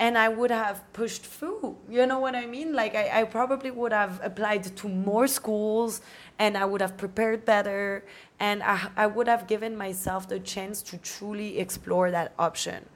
and 0.00 0.16
I 0.18 0.28
would 0.28 0.50
have 0.50 0.82
pushed 0.92 1.24
through. 1.24 1.76
You 1.88 2.06
know 2.06 2.18
what 2.18 2.34
I 2.34 2.46
mean? 2.46 2.72
Like 2.72 2.94
I, 2.96 3.20
I 3.20 3.24
probably 3.24 3.70
would 3.70 3.92
have 3.92 4.18
applied 4.24 4.64
to 4.78 4.88
more 4.88 5.28
schools 5.28 6.00
and 6.38 6.56
I 6.56 6.64
would 6.64 6.80
have 6.80 6.96
prepared 6.96 7.44
better 7.44 8.04
and 8.40 8.62
I, 8.62 8.88
I 8.96 9.06
would 9.06 9.28
have 9.28 9.46
given 9.46 9.76
myself 9.76 10.26
the 10.26 10.40
chance 10.40 10.82
to 10.90 10.96
truly 10.96 11.58
explore 11.58 12.10
that 12.10 12.32
option 12.38 12.86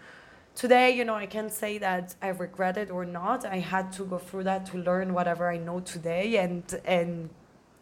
today, 0.55 0.97
you 0.97 1.05
know, 1.05 1.15
I 1.15 1.27
can't 1.27 1.53
say 1.53 1.79
that 1.79 2.15
I 2.23 2.29
regret 2.29 2.77
it 2.77 2.91
or 2.91 3.05
not. 3.05 3.45
I 3.45 3.59
had 3.59 3.93
to 3.95 4.05
go 4.05 4.19
through 4.19 4.45
that 4.45 4.67
to 4.67 4.79
learn 4.79 5.13
whatever 5.13 5.51
I 5.51 5.59
know 5.59 5.81
today, 5.81 6.37
and 6.39 6.63
and 6.85 7.29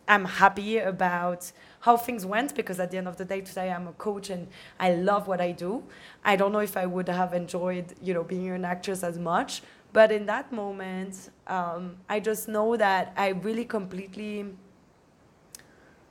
I'm 0.08 0.24
happy 0.24 0.78
about 0.78 1.50
how 1.80 1.96
things 1.96 2.26
went 2.26 2.54
because 2.54 2.78
at 2.80 2.90
the 2.90 2.98
end 2.98 3.08
of 3.08 3.16
the 3.16 3.24
day 3.24 3.40
today 3.40 3.70
I'm 3.70 3.88
a 3.88 3.92
coach 3.92 4.30
and 4.30 4.48
I 4.78 4.94
love 4.94 5.28
what 5.28 5.40
I 5.40 5.52
do. 5.52 5.82
I 6.24 6.36
don't 6.36 6.52
know 6.52 6.60
if 6.60 6.76
I 6.76 6.86
would 6.86 7.08
have 7.08 7.34
enjoyed, 7.34 7.94
you 8.02 8.14
know, 8.14 8.24
being 8.24 8.48
an 8.50 8.64
actress 8.64 9.02
as 9.02 9.18
much, 9.18 9.62
but 9.92 10.10
in 10.10 10.26
that 10.26 10.52
moment, 10.52 11.30
um, 11.46 11.96
I 12.08 12.20
just 12.20 12.48
know 12.48 12.76
that 12.76 13.12
I 13.16 13.28
really 13.28 13.64
completely. 13.64 14.46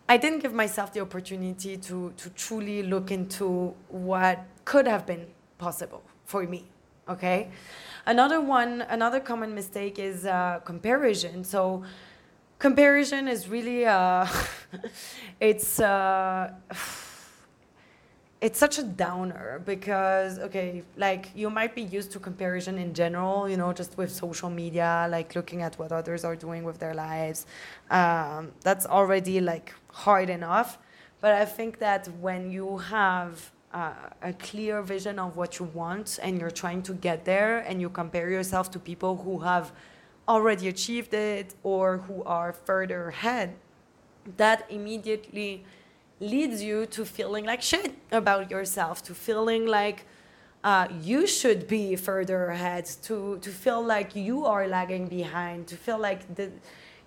I 0.07 0.17
didn't 0.17 0.39
give 0.39 0.53
myself 0.53 0.93
the 0.93 0.99
opportunity 1.01 1.77
to 1.77 2.13
to 2.17 2.29
truly 2.31 2.83
look 2.83 3.11
into 3.11 3.73
what 3.87 4.45
could 4.65 4.87
have 4.87 5.05
been 5.05 5.27
possible 5.57 6.03
for 6.25 6.43
me 6.43 6.65
okay 7.07 7.49
another 8.05 8.39
one 8.39 8.81
another 8.89 9.19
common 9.19 9.53
mistake 9.55 9.99
is 9.99 10.25
uh, 10.25 10.59
comparison 10.65 11.43
so 11.43 11.83
comparison 12.61 13.27
is 13.27 13.49
really 13.49 13.85
uh, 13.87 14.27
it's 15.39 15.79
uh, 15.79 16.53
it's 18.45 18.59
such 18.59 18.77
a 18.77 18.83
downer 18.83 19.61
because 19.65 20.37
okay 20.39 20.83
like 20.95 21.23
you 21.35 21.49
might 21.49 21.73
be 21.75 21.81
used 21.81 22.11
to 22.11 22.19
comparison 22.19 22.77
in 22.77 22.93
general 22.93 23.49
you 23.49 23.57
know 23.57 23.71
just 23.73 23.97
with 23.97 24.11
social 24.11 24.49
media 24.49 25.07
like 25.09 25.35
looking 25.35 25.61
at 25.63 25.73
what 25.79 25.91
others 25.91 26.23
are 26.23 26.35
doing 26.35 26.63
with 26.63 26.77
their 26.79 26.93
lives. 26.93 27.47
Um, 27.89 28.51
that's 28.61 28.85
already 28.85 29.41
like 29.41 29.73
hard 30.05 30.29
enough. 30.29 30.77
But 31.21 31.33
i 31.43 31.45
think 31.57 31.77
that 31.87 32.03
when 32.25 32.41
you 32.55 32.67
have 32.77 33.33
uh, 33.73 33.93
a 34.31 34.33
clear 34.33 34.81
vision 34.81 35.15
of 35.19 35.37
what 35.39 35.51
you 35.59 35.65
want 35.81 36.19
and 36.23 36.31
you're 36.39 36.57
trying 36.63 36.81
to 36.89 36.93
get 37.07 37.25
there 37.25 37.59
and 37.67 37.75
you 37.83 37.89
compare 37.89 38.29
yourself 38.37 38.65
to 38.71 38.79
people 38.79 39.13
who 39.23 39.39
have 39.39 39.71
already 40.33 40.67
achieved 40.75 41.13
it 41.13 41.47
or 41.63 41.85
who 42.05 42.17
are 42.39 42.51
further 42.69 43.01
ahead, 43.15 43.49
that 44.37 44.59
immediately 44.77 45.51
leads 46.33 46.57
you 46.69 46.77
to 46.95 47.01
feeling 47.17 47.45
like 47.51 47.61
shit 47.71 47.91
about 48.11 48.45
yourself, 48.55 48.95
to 49.07 49.13
feeling 49.27 49.63
like 49.79 49.99
uh, 50.63 50.87
you 51.09 51.25
should 51.37 51.61
be 51.67 51.95
further 51.95 52.41
ahead, 52.55 52.85
to, 53.07 53.15
to 53.45 53.49
feel 53.49 53.81
like 53.95 54.15
you 54.15 54.45
are 54.45 54.67
lagging 54.67 55.07
behind, 55.07 55.67
to 55.67 55.75
feel 55.75 55.99
like 56.09 56.21
the, 56.35 56.45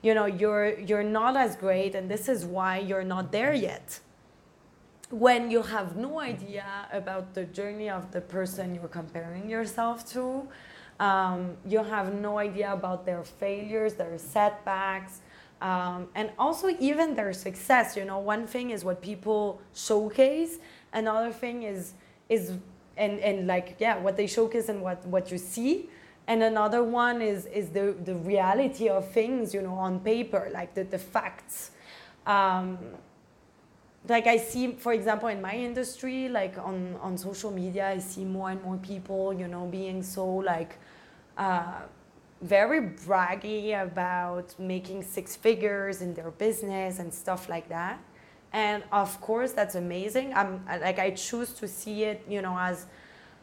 you 0.03 0.13
know 0.13 0.27
you're 0.27 0.71
you're 0.89 1.09
not 1.21 1.35
as 1.45 1.53
great, 1.67 1.95
and 1.95 2.11
this 2.15 2.29
is 2.35 2.41
why 2.45 2.73
you're 2.89 3.09
not 3.15 3.27
there 3.39 3.55
yet. 3.55 3.87
When 5.11 5.51
you 5.55 5.63
have 5.63 5.89
no 5.97 6.13
idea 6.21 6.67
about 6.93 7.25
the 7.39 7.45
journey 7.59 7.89
of 7.89 8.11
the 8.11 8.21
person 8.21 8.75
you're 8.75 8.95
comparing 9.03 9.49
yourself 9.49 9.99
to, 10.15 10.23
um, 11.01 11.57
you 11.67 11.83
have 11.83 12.15
no 12.15 12.39
idea 12.39 12.73
about 12.73 13.05
their 13.05 13.25
failures, 13.25 13.95
their 13.95 14.17
setbacks, 14.19 15.21
um, 15.61 16.09
and 16.15 16.31
also 16.39 16.69
even 16.79 17.15
their 17.15 17.33
success. 17.33 17.97
You 17.97 18.05
know, 18.05 18.19
one 18.19 18.47
thing 18.47 18.71
is 18.71 18.85
what 18.85 19.03
people 19.03 19.61
showcase, 19.75 20.59
another 20.93 21.33
thing 21.33 21.63
is 21.63 21.95
is 22.29 22.53
and 22.97 23.19
and 23.21 23.47
like 23.47 23.77
yeah, 23.79 23.99
what 23.99 24.17
they 24.17 24.27
showcase 24.27 24.69
and 24.69 24.81
what 24.83 25.05
what 25.07 25.31
you 25.31 25.39
see. 25.39 25.89
And 26.27 26.43
another 26.43 26.83
one 26.83 27.21
is 27.21 27.47
is 27.47 27.69
the, 27.71 27.95
the 28.05 28.15
reality 28.15 28.89
of 28.89 29.11
things, 29.11 29.53
you 29.53 29.63
know, 29.63 29.75
on 29.75 30.01
paper, 30.01 30.51
like 30.53 30.75
the, 30.75 30.85
the 30.85 30.99
facts. 30.99 31.73
Um, 32.27 32.79
like 34.09 34.27
I 34.27 34.37
see, 34.37 34.73
for 34.73 34.93
example, 34.93 35.29
in 35.29 35.41
my 35.41 35.55
industry, 35.55 36.29
like 36.29 36.59
on, 36.59 36.97
on 37.01 37.17
social 37.17 37.51
media, 37.51 37.89
I 37.89 37.99
see 37.99 38.25
more 38.25 38.51
and 38.51 38.63
more 38.63 38.77
people, 38.77 39.33
you 39.33 39.49
know, 39.49 39.67
being 39.67 40.03
so 40.03 40.27
like 40.27 40.79
uh, 41.37 41.83
very 42.43 42.81
braggy 42.81 43.81
about 43.81 44.55
making 44.59 45.03
six 45.03 45.37
figures 45.37 46.03
in 46.03 46.15
their 46.15 46.31
business 46.31 46.99
and 46.99 47.13
stuff 47.13 47.49
like 47.49 47.69
that. 47.69 47.99
And 48.53 48.85
of 48.93 49.21
course, 49.21 49.53
that's 49.53 49.75
amazing. 49.75 50.33
I'm 50.35 50.65
like 50.67 50.99
I 50.99 51.11
choose 51.11 51.53
to 51.55 51.67
see 51.67 52.05
it, 52.05 52.25
you 52.29 52.43
know, 52.43 52.57
as 52.59 52.87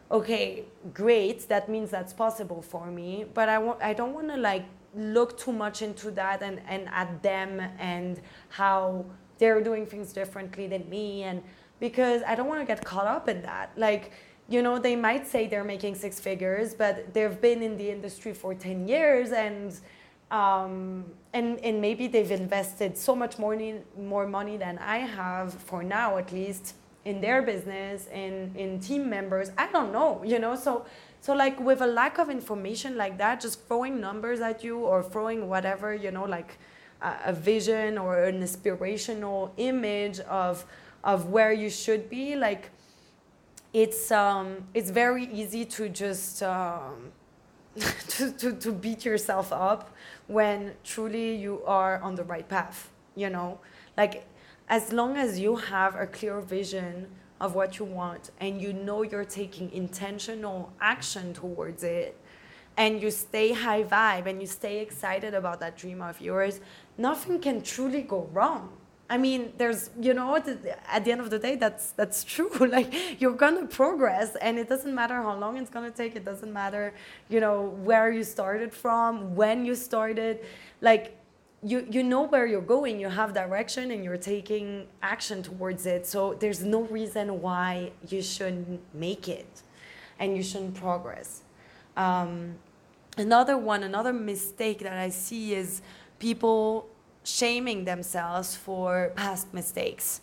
okay, 0.10 0.66
great. 0.94 1.48
That 1.50 1.70
means 1.70 1.90
that's 1.90 2.14
possible 2.14 2.62
for 2.62 2.88
me. 2.88 3.26
But 3.34 3.50
I 3.50 3.58
want, 3.58 3.82
I 3.82 3.94
don't 3.94 4.14
want 4.14 4.30
to 4.30 4.38
like 4.38 4.66
look 4.96 5.38
too 5.38 5.54
much 5.54 5.82
into 5.82 6.12
that 6.12 6.42
and 6.42 6.62
and 6.68 6.88
at 6.90 7.22
them 7.24 7.60
and 7.80 8.22
how 8.50 9.06
they're 9.38 9.62
doing 9.62 9.86
things 9.86 10.14
differently 10.14 10.68
than 10.68 10.88
me 10.90 11.24
and 11.24 11.42
because 11.82 12.22
I 12.26 12.36
don't 12.36 12.48
want 12.48 12.62
to 12.62 12.66
get 12.66 12.86
caught 12.86 13.08
up 13.08 13.28
in 13.28 13.42
that. 13.42 13.72
Like, 13.76 14.14
you 14.52 14.62
know, 14.62 14.78
they 14.78 14.96
might 14.96 15.26
say 15.28 15.48
they're 15.48 15.64
making 15.64 15.96
six 15.96 16.20
figures, 16.20 16.74
but 16.74 17.14
they've 17.14 17.40
been 17.40 17.64
in 17.64 17.78
the 17.78 17.90
industry 17.90 18.34
for 18.34 18.54
10 18.54 18.88
years 18.88 19.32
and 19.32 19.80
um, 20.32 21.06
and, 21.34 21.60
and 21.60 21.82
maybe 21.82 22.08
they've 22.08 22.32
invested 22.32 22.98
so 22.98 23.14
much 23.14 23.38
more, 23.38 23.54
money, 23.54 23.76
more 23.98 24.26
money 24.26 24.56
than 24.56 24.78
I 24.78 25.00
have 25.00 25.54
for 25.54 25.84
now, 25.84 26.18
at 26.18 26.32
least 26.32 26.76
in 27.04 27.20
their 27.20 27.42
business 27.42 28.08
and 28.14 28.56
in 28.56 28.80
team 28.80 29.10
members. 29.10 29.52
I 29.58 29.70
don't 29.72 29.92
know, 29.92 30.24
you 30.24 30.40
know, 30.40 30.56
so 30.56 30.86
so 31.20 31.34
like 31.34 31.60
with 31.60 31.82
a 31.82 31.88
lack 31.88 32.18
of 32.18 32.30
information 32.30 32.98
like 32.98 33.18
that, 33.20 33.42
just 33.42 33.68
throwing 33.68 34.00
numbers 34.00 34.40
at 34.40 34.64
you 34.64 34.80
or 34.80 35.04
throwing 35.04 35.50
whatever, 35.50 35.94
you 35.94 36.12
know, 36.12 36.24
like 36.24 36.58
a 37.02 37.34
vision 37.34 37.98
or 37.98 38.24
an 38.24 38.42
inspirational 38.42 39.54
image 39.58 40.20
of 40.22 40.66
of 41.04 41.30
where 41.30 41.52
you 41.52 41.70
should 41.70 42.10
be 42.10 42.36
like 42.36 42.70
it's 43.74 44.12
um 44.12 44.58
it's 44.74 44.90
very 44.90 45.26
easy 45.26 45.64
to 45.64 45.88
just 45.90 46.44
um, 46.44 47.12
to, 48.08 48.32
to, 48.32 48.54
to 48.54 48.72
beat 48.72 49.06
yourself 49.06 49.54
up 49.54 49.96
when 50.28 50.74
truly 50.84 51.36
you 51.36 51.62
are 51.66 52.02
on 52.02 52.16
the 52.16 52.24
right 52.24 52.50
path 52.50 52.90
you 53.16 53.30
know 53.30 53.60
like 53.98 54.26
as 54.68 54.92
long 54.92 55.16
as 55.18 55.40
you 55.40 55.56
have 55.56 55.96
a 55.96 56.06
clear 56.06 56.42
vision 56.42 57.08
of 57.40 57.56
what 57.56 57.80
you 57.80 57.86
want 57.86 58.32
and 58.40 58.62
you 58.62 58.74
know 58.74 59.04
you're 59.04 59.26
taking 59.26 59.72
intentional 59.72 60.72
action 60.82 61.34
towards 61.34 61.84
it 61.84 62.18
and 62.78 63.02
you 63.02 63.10
stay 63.10 63.54
high 63.54 63.84
vibe 63.84 64.26
and 64.26 64.42
you 64.42 64.48
stay 64.48 64.80
excited 64.80 65.34
about 65.34 65.60
that 65.60 65.78
dream 65.78 66.02
of 66.02 66.20
yours 66.20 66.60
nothing 66.98 67.40
can 67.40 67.62
truly 67.62 68.02
go 68.02 68.30
wrong. 68.32 68.70
I 69.12 69.18
mean, 69.18 69.52
there's, 69.58 69.90
you 70.00 70.14
know, 70.14 70.38
at 70.38 70.46
the 71.04 71.12
end 71.12 71.20
of 71.20 71.30
the 71.30 71.38
day, 71.38 71.58
that's 71.58 71.92
that's 71.92 72.24
true. 72.34 72.50
Like 72.78 73.20
you're 73.22 73.40
gonna 73.46 73.68
progress, 73.68 74.38
and 74.38 74.58
it 74.58 74.70
doesn't 74.70 74.96
matter 74.96 75.16
how 75.16 75.36
long 75.38 75.58
it's 75.58 75.70
gonna 75.70 75.92
take. 75.92 76.16
It 76.16 76.24
doesn't 76.24 76.54
matter, 76.54 76.94
you 77.28 77.42
know, 77.42 77.62
where 77.84 78.10
you 78.10 78.24
started 78.24 78.74
from, 78.74 79.36
when 79.36 79.66
you 79.66 79.76
started. 79.76 80.40
Like 80.80 81.18
you 81.62 81.86
you 81.92 82.04
know 82.04 82.22
where 82.22 82.46
you're 82.46 82.70
going. 82.76 83.02
You 83.02 83.10
have 83.10 83.34
direction, 83.34 83.92
and 83.92 84.02
you're 84.02 84.24
taking 84.36 84.88
action 85.04 85.44
towards 85.44 85.86
it. 85.86 86.08
So 86.08 86.36
there's 86.36 86.64
no 86.64 86.84
reason 86.84 87.42
why 87.42 87.92
you 88.08 88.22
shouldn't 88.22 88.80
make 88.94 89.28
it, 89.28 89.62
and 90.20 90.38
you 90.38 90.42
shouldn't 90.42 90.76
progress. 90.76 91.42
Um, 91.98 92.56
another 93.18 93.58
one, 93.58 93.84
another 93.84 94.14
mistake 94.14 94.80
that 94.80 94.98
I 94.98 95.10
see 95.10 95.54
is 95.54 95.82
people 96.18 96.88
shaming 97.24 97.86
themselves 97.86 98.56
for 98.56 99.12
past 99.16 99.54
mistakes. 99.54 100.22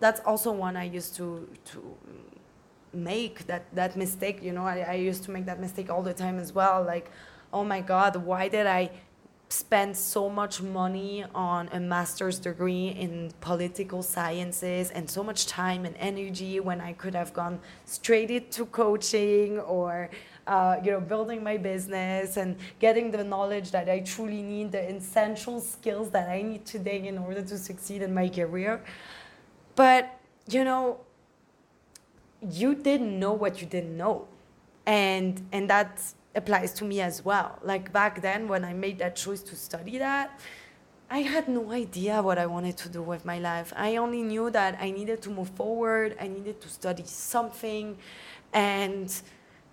That's 0.00 0.20
also 0.20 0.52
one 0.52 0.76
I 0.76 0.84
used 0.84 1.16
to 1.16 1.48
to 1.66 1.96
make 2.92 3.46
that 3.46 3.74
that 3.74 3.96
mistake. 3.96 4.42
You 4.42 4.52
know, 4.52 4.66
I, 4.66 4.78
I 4.80 4.94
used 4.94 5.24
to 5.24 5.30
make 5.30 5.46
that 5.46 5.60
mistake 5.60 5.90
all 5.90 6.02
the 6.02 6.14
time 6.14 6.38
as 6.38 6.52
well. 6.52 6.82
Like, 6.82 7.10
oh 7.52 7.64
my 7.64 7.80
God, 7.80 8.16
why 8.16 8.48
did 8.48 8.66
I 8.66 8.90
spend 9.48 9.96
so 9.96 10.28
much 10.28 10.60
money 10.60 11.24
on 11.34 11.68
a 11.72 11.78
master's 11.78 12.38
degree 12.38 12.88
in 12.88 13.30
political 13.40 14.02
sciences 14.02 14.90
and 14.90 15.08
so 15.08 15.22
much 15.22 15.46
time 15.46 15.84
and 15.84 15.94
energy 15.98 16.58
when 16.58 16.80
I 16.80 16.92
could 16.92 17.14
have 17.14 17.32
gone 17.32 17.60
straight 17.84 18.30
into 18.30 18.66
coaching 18.66 19.60
or 19.60 20.10
uh, 20.46 20.76
you 20.82 20.90
know, 20.92 21.00
building 21.00 21.42
my 21.42 21.56
business 21.56 22.36
and 22.36 22.56
getting 22.78 23.10
the 23.10 23.24
knowledge 23.24 23.70
that 23.72 23.88
I 23.88 24.00
truly 24.00 24.42
need, 24.42 24.72
the 24.72 24.96
essential 24.96 25.60
skills 25.60 26.10
that 26.10 26.28
I 26.28 26.42
need 26.42 26.64
today 26.64 27.06
in 27.06 27.18
order 27.18 27.42
to 27.42 27.58
succeed 27.58 28.02
in 28.02 28.14
my 28.14 28.28
career. 28.28 28.82
But, 29.74 30.18
you 30.48 30.64
know, 30.64 31.00
you 32.50 32.74
didn't 32.74 33.18
know 33.18 33.32
what 33.32 33.60
you 33.60 33.66
didn't 33.66 33.96
know. 33.96 34.28
And, 34.86 35.46
and 35.52 35.68
that 35.68 36.00
applies 36.34 36.72
to 36.74 36.84
me 36.84 37.00
as 37.00 37.24
well. 37.24 37.58
Like 37.62 37.92
back 37.92 38.22
then, 38.22 38.46
when 38.46 38.64
I 38.64 38.72
made 38.72 38.98
that 38.98 39.16
choice 39.16 39.42
to 39.42 39.56
study 39.56 39.98
that, 39.98 40.38
I 41.08 41.20
had 41.20 41.48
no 41.48 41.70
idea 41.70 42.20
what 42.20 42.36
I 42.36 42.46
wanted 42.46 42.76
to 42.78 42.88
do 42.88 43.00
with 43.00 43.24
my 43.24 43.38
life. 43.38 43.72
I 43.76 43.96
only 43.96 44.22
knew 44.22 44.50
that 44.50 44.76
I 44.80 44.90
needed 44.90 45.22
to 45.22 45.30
move 45.30 45.50
forward, 45.50 46.16
I 46.20 46.26
needed 46.26 46.60
to 46.62 46.68
study 46.68 47.04
something, 47.06 47.96
and 48.52 49.22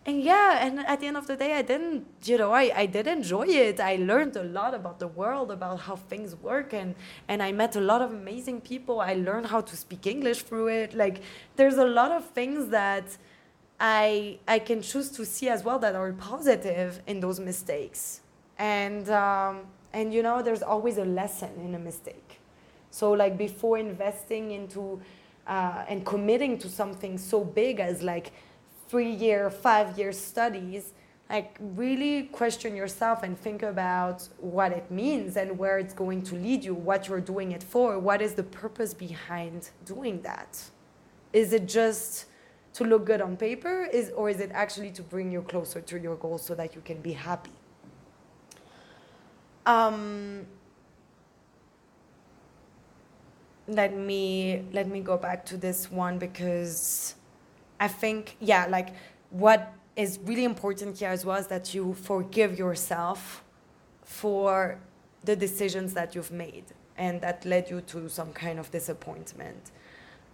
and 0.05 0.21
yeah 0.21 0.65
and 0.65 0.79
at 0.79 0.99
the 0.99 1.07
end 1.07 1.15
of 1.15 1.27
the 1.27 1.35
day 1.35 1.53
i 1.53 1.61
didn't 1.61 2.05
you 2.23 2.37
know 2.37 2.51
I, 2.51 2.71
I 2.75 2.85
did 2.85 3.07
enjoy 3.07 3.47
it. 3.47 3.79
I 3.79 3.95
learned 3.95 4.35
a 4.35 4.43
lot 4.43 4.73
about 4.73 4.99
the 4.99 5.07
world 5.07 5.51
about 5.51 5.79
how 5.81 5.95
things 5.95 6.35
work 6.35 6.73
and 6.73 6.95
and 7.27 7.41
i 7.41 7.51
met 7.51 7.75
a 7.75 7.81
lot 7.81 8.01
of 8.01 8.11
amazing 8.11 8.61
people. 8.61 8.99
I 8.99 9.13
learned 9.13 9.47
how 9.47 9.61
to 9.61 9.75
speak 9.77 10.05
english 10.07 10.41
through 10.43 10.67
it. 10.67 10.93
Like 10.93 11.21
there's 11.55 11.77
a 11.77 11.85
lot 11.85 12.11
of 12.11 12.25
things 12.31 12.69
that 12.69 13.17
i 13.79 14.39
i 14.47 14.59
can 14.59 14.81
choose 14.81 15.09
to 15.11 15.25
see 15.25 15.49
as 15.49 15.63
well 15.63 15.79
that 15.79 15.95
are 15.95 16.11
positive 16.13 17.01
in 17.07 17.19
those 17.19 17.39
mistakes. 17.39 18.21
And 18.57 19.09
um, 19.09 19.61
and 19.93 20.13
you 20.13 20.21
know 20.21 20.41
there's 20.41 20.63
always 20.63 20.97
a 20.97 21.05
lesson 21.05 21.51
in 21.63 21.75
a 21.75 21.79
mistake. 21.79 22.39
So 22.91 23.11
like 23.11 23.37
before 23.37 23.77
investing 23.77 24.51
into 24.51 25.01
uh, 25.47 25.85
and 25.87 26.05
committing 26.05 26.57
to 26.59 26.69
something 26.69 27.17
so 27.17 27.43
big 27.43 27.79
as 27.79 28.01
like 28.01 28.31
three 28.93 29.09
year, 29.09 29.49
five 29.49 29.97
year 29.97 30.11
studies, 30.11 30.93
like 31.27 31.57
really 31.59 32.25
question 32.25 32.75
yourself 32.75 33.23
and 33.23 33.35
think 33.35 33.63
about 33.63 34.21
what 34.37 34.71
it 34.71 34.91
means 34.91 35.35
and 35.35 35.57
where 35.57 35.79
it's 35.79 35.95
going 35.95 36.21
to 36.21 36.35
lead 36.35 36.63
you, 36.63 36.75
what 36.75 37.07
you're 37.07 37.19
doing 37.19 37.53
it 37.53 37.63
for, 37.63 37.97
what 37.97 38.21
is 38.21 38.35
the 38.35 38.43
purpose 38.43 38.93
behind 38.93 39.71
doing 39.83 40.21
that? 40.21 40.63
Is 41.41 41.53
it 41.53 41.67
just 41.67 42.25
to 42.73 42.83
look 42.83 43.03
good 43.03 43.19
on 43.19 43.35
paper 43.35 43.87
is 43.91 44.11
or 44.11 44.29
is 44.29 44.39
it 44.39 44.51
actually 44.53 44.91
to 44.91 45.01
bring 45.01 45.31
you 45.31 45.41
closer 45.41 45.81
to 45.81 45.97
your 45.97 46.15
goal 46.15 46.37
so 46.37 46.53
that 46.53 46.75
you 46.75 46.81
can 46.81 47.01
be 47.01 47.13
happy? 47.13 47.57
Um, 49.65 50.45
let 53.67 53.97
me 53.97 54.65
let 54.71 54.87
me 54.87 54.99
go 54.99 55.17
back 55.17 55.47
to 55.47 55.57
this 55.57 55.89
one 55.89 56.19
because 56.19 57.15
I 57.79 57.87
think, 57.87 58.37
yeah, 58.39 58.67
like 58.67 58.89
what 59.29 59.73
is 59.95 60.19
really 60.23 60.43
important 60.43 60.97
here 60.97 61.09
as 61.09 61.25
well 61.25 61.37
is 61.37 61.47
that 61.47 61.73
you 61.73 61.93
forgive 61.93 62.57
yourself 62.57 63.43
for 64.03 64.79
the 65.23 65.35
decisions 65.35 65.93
that 65.93 66.15
you've 66.15 66.31
made 66.31 66.65
and 66.97 67.21
that 67.21 67.45
led 67.45 67.69
you 67.69 67.81
to 67.81 68.09
some 68.09 68.31
kind 68.33 68.59
of 68.59 68.69
disappointment. 68.71 69.71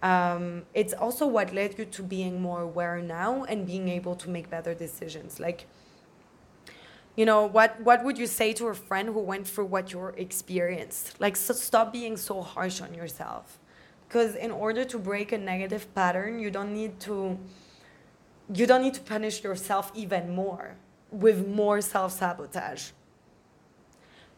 Um, 0.02 0.62
it's 0.74 0.94
also 0.94 1.26
what 1.26 1.54
led 1.54 1.78
you 1.78 1.84
to 1.84 2.02
being 2.02 2.40
more 2.40 2.62
aware 2.62 3.00
now 3.02 3.44
and 3.44 3.66
being 3.66 3.88
able 3.88 4.14
to 4.16 4.30
make 4.30 4.48
better 4.48 4.74
decisions. 4.74 5.38
Like, 5.38 5.66
you 7.16 7.26
know, 7.26 7.44
what, 7.44 7.80
what 7.82 8.04
would 8.04 8.16
you 8.16 8.26
say 8.26 8.52
to 8.54 8.68
a 8.68 8.74
friend 8.74 9.10
who 9.10 9.20
went 9.20 9.46
through 9.46 9.66
what 9.66 9.92
you 9.92 10.06
experienced? 10.16 11.20
Like, 11.20 11.36
so 11.36 11.52
stop 11.52 11.92
being 11.92 12.16
so 12.16 12.40
harsh 12.40 12.80
on 12.80 12.94
yourself 12.94 13.58
because 14.10 14.34
in 14.34 14.50
order 14.50 14.84
to 14.84 14.98
break 14.98 15.30
a 15.30 15.38
negative 15.38 15.94
pattern 15.94 16.40
you 16.40 16.50
don't 16.50 16.74
need 16.74 16.98
to 16.98 17.38
you 18.52 18.66
don't 18.66 18.82
need 18.82 18.94
to 18.94 19.00
punish 19.00 19.44
yourself 19.44 19.92
even 19.94 20.34
more 20.34 20.74
with 21.12 21.46
more 21.46 21.80
self-sabotage. 21.80 22.90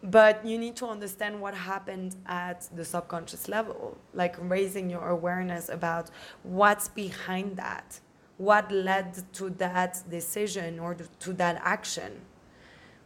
But 0.02 0.44
you 0.44 0.58
need 0.58 0.76
to 0.76 0.86
understand 0.86 1.40
what 1.40 1.54
happened 1.54 2.16
at 2.26 2.68
the 2.74 2.84
subconscious 2.84 3.48
level 3.48 3.96
like 4.12 4.36
raising 4.38 4.90
your 4.90 5.08
awareness 5.08 5.70
about 5.70 6.10
what's 6.42 6.88
behind 6.88 7.56
that 7.56 8.00
what 8.36 8.70
led 8.72 9.22
to 9.32 9.50
that 9.50 10.02
decision 10.10 10.78
or 10.80 10.96
to 11.20 11.32
that 11.34 11.60
action. 11.64 12.20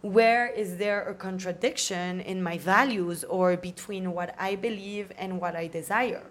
Where 0.00 0.46
is 0.46 0.78
there 0.78 1.02
a 1.08 1.14
contradiction 1.14 2.20
in 2.20 2.42
my 2.42 2.58
values 2.58 3.22
or 3.24 3.56
between 3.56 4.12
what 4.12 4.34
i 4.38 4.54
believe 4.56 5.12
and 5.18 5.40
what 5.40 5.54
i 5.54 5.66
desire 5.66 6.26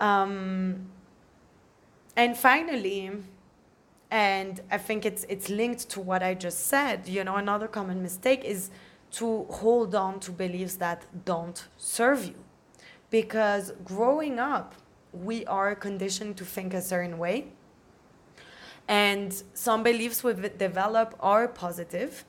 um, 0.00 0.90
and 2.16 2.36
finally, 2.36 3.10
and 4.10 4.60
I 4.70 4.78
think 4.78 5.04
it's 5.04 5.24
it's 5.28 5.48
linked 5.48 5.88
to 5.90 6.00
what 6.00 6.22
I 6.22 6.34
just 6.34 6.66
said. 6.66 7.08
You 7.08 7.24
know, 7.24 7.36
another 7.36 7.68
common 7.68 8.02
mistake 8.02 8.44
is 8.44 8.70
to 9.12 9.44
hold 9.50 9.94
on 9.94 10.20
to 10.20 10.32
beliefs 10.32 10.76
that 10.76 11.06
don't 11.24 11.66
serve 11.76 12.24
you, 12.24 12.34
because 13.10 13.72
growing 13.84 14.38
up, 14.38 14.74
we 15.12 15.44
are 15.46 15.74
conditioned 15.74 16.36
to 16.36 16.44
think 16.44 16.74
a 16.74 16.82
certain 16.82 17.18
way, 17.18 17.46
and 18.88 19.42
some 19.54 19.82
beliefs 19.82 20.22
we 20.24 20.34
develop 20.34 21.14
are 21.20 21.48
positive, 21.48 22.24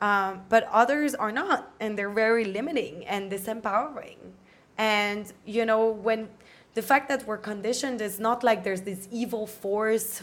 um, 0.00 0.42
but 0.48 0.64
others 0.70 1.14
are 1.14 1.32
not, 1.32 1.72
and 1.80 1.96
they're 1.96 2.10
very 2.10 2.44
limiting 2.44 3.06
and 3.06 3.30
disempowering. 3.30 4.18
And 4.78 5.32
you 5.44 5.66
know 5.66 5.90
when 5.90 6.28
the 6.74 6.82
fact 6.82 7.08
that 7.08 7.26
we're 7.26 7.36
conditioned 7.36 8.00
is 8.00 8.20
not 8.20 8.44
like 8.44 8.62
there's 8.62 8.82
this 8.82 9.08
evil 9.10 9.46
force 9.46 10.22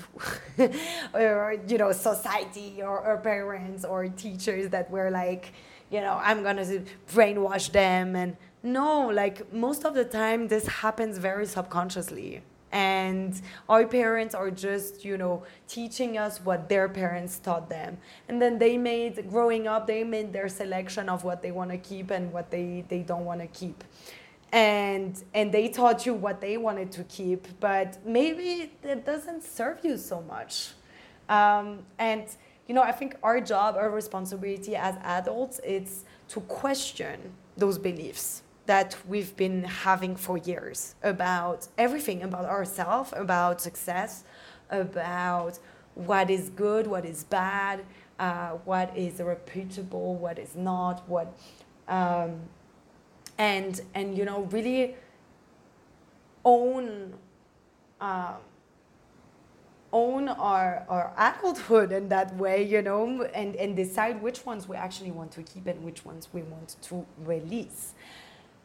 or 1.13 1.55
you 1.67 1.77
know 1.77 1.91
society 1.91 2.81
or, 2.81 2.99
or 3.01 3.17
parents 3.17 3.83
or 3.83 4.07
teachers 4.07 4.69
that 4.69 4.89
we're 4.89 5.11
like 5.11 5.51
you 5.89 6.01
know 6.01 6.19
i'm 6.23 6.43
gonna 6.43 6.65
brainwash 7.13 7.71
them 7.71 8.15
and 8.15 8.37
no 8.63 9.07
like 9.07 9.51
most 9.53 9.85
of 9.85 9.93
the 9.93 10.05
time 10.05 10.47
this 10.47 10.67
happens 10.67 11.17
very 11.17 11.45
subconsciously. 11.45 12.41
And 12.69 13.39
our 13.69 13.87
parents 13.87 14.35
are 14.35 14.51
just 14.51 15.05
you 15.05 15.17
know 15.17 15.43
teaching 15.67 16.17
us 16.17 16.39
what 16.43 16.67
their 16.67 16.89
parents 16.89 17.39
taught 17.39 17.69
them. 17.69 17.97
And 18.27 18.41
then 18.41 18.59
they 18.59 18.77
made 18.77 19.29
growing 19.29 19.67
up 19.67 19.87
they 19.87 20.03
made 20.03 20.33
their 20.33 20.49
selection 20.49 21.07
of 21.07 21.23
what 21.23 21.41
they 21.41 21.51
want 21.51 21.71
to 21.71 21.77
keep 21.77 22.11
and 22.11 22.31
what 22.33 22.51
they 22.51 22.83
they 22.89 22.99
don't 22.99 23.25
want 23.25 23.39
to 23.39 23.47
keep 23.47 23.83
and 24.51 25.23
and 25.33 25.51
they 25.51 25.67
taught 25.67 26.05
you 26.05 26.13
what 26.13 26.39
they 26.39 26.57
wanted 26.57 26.91
to 26.91 27.03
keep 27.05 27.47
but 27.59 27.97
maybe 28.05 28.71
it 28.83 29.05
doesn't 29.05 29.43
serve 29.43 29.79
you 29.83 29.97
so 29.97 30.21
much. 30.21 30.69
Um, 31.29 31.79
and 31.99 32.25
you 32.67 32.75
know 32.75 32.81
i 32.81 32.91
think 32.91 33.15
our 33.23 33.39
job 33.39 33.75
our 33.75 33.89
responsibility 33.89 34.75
as 34.75 34.95
adults 35.03 35.59
is 35.59 36.03
to 36.27 36.41
question 36.41 37.17
those 37.55 37.77
beliefs 37.77 38.43
that 38.65 38.97
we've 39.07 39.35
been 39.37 39.63
having 39.63 40.15
for 40.15 40.37
years 40.37 40.95
about 41.01 41.67
everything 41.77 42.23
about 42.23 42.45
ourselves 42.45 43.13
about 43.15 43.61
success 43.61 44.23
about 44.69 45.57
what 45.95 46.29
is 46.29 46.49
good 46.49 46.85
what 46.87 47.05
is 47.05 47.23
bad 47.23 47.83
uh, 48.19 48.49
what 48.65 48.95
is 48.97 49.21
reputable 49.21 50.15
what 50.15 50.37
is 50.37 50.55
not 50.55 51.07
what 51.07 51.37
um, 51.87 52.41
and 53.37 53.81
and 53.93 54.17
you 54.17 54.25
know 54.25 54.43
really 54.51 54.95
own 56.43 57.13
um, 57.99 58.35
own 59.93 60.27
our, 60.27 60.85
our 60.89 61.13
adulthood 61.17 61.91
in 61.91 62.09
that 62.09 62.35
way, 62.35 62.61
you 62.63 62.81
know, 62.81 63.23
and, 63.33 63.55
and 63.55 63.75
decide 63.75 64.21
which 64.21 64.45
ones 64.45 64.67
we 64.67 64.75
actually 64.75 65.11
want 65.11 65.31
to 65.31 65.41
keep 65.43 65.65
and 65.65 65.83
which 65.83 66.05
ones 66.05 66.27
we 66.33 66.41
want 66.41 66.75
to 66.81 67.05
release. 67.25 67.93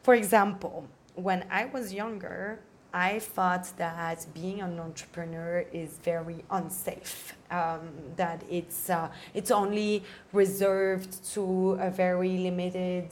for 0.03 0.13
example, 0.13 0.87
when 1.15 1.45
I 1.49 1.65
was 1.65 1.93
younger, 1.93 2.59
I 2.93 3.19
thought 3.19 3.71
that 3.77 4.25
being 4.33 4.61
an 4.61 4.79
entrepreneur 4.79 5.65
is 5.71 5.97
very 6.03 6.43
unsafe. 6.51 7.35
Um, 7.49 7.89
that 8.17 8.43
it's 8.49 8.89
uh, 8.89 9.09
it's 9.33 9.51
only 9.51 10.03
reserved 10.31 11.23
to 11.33 11.77
a 11.79 11.89
very 11.89 12.37
limited 12.37 13.07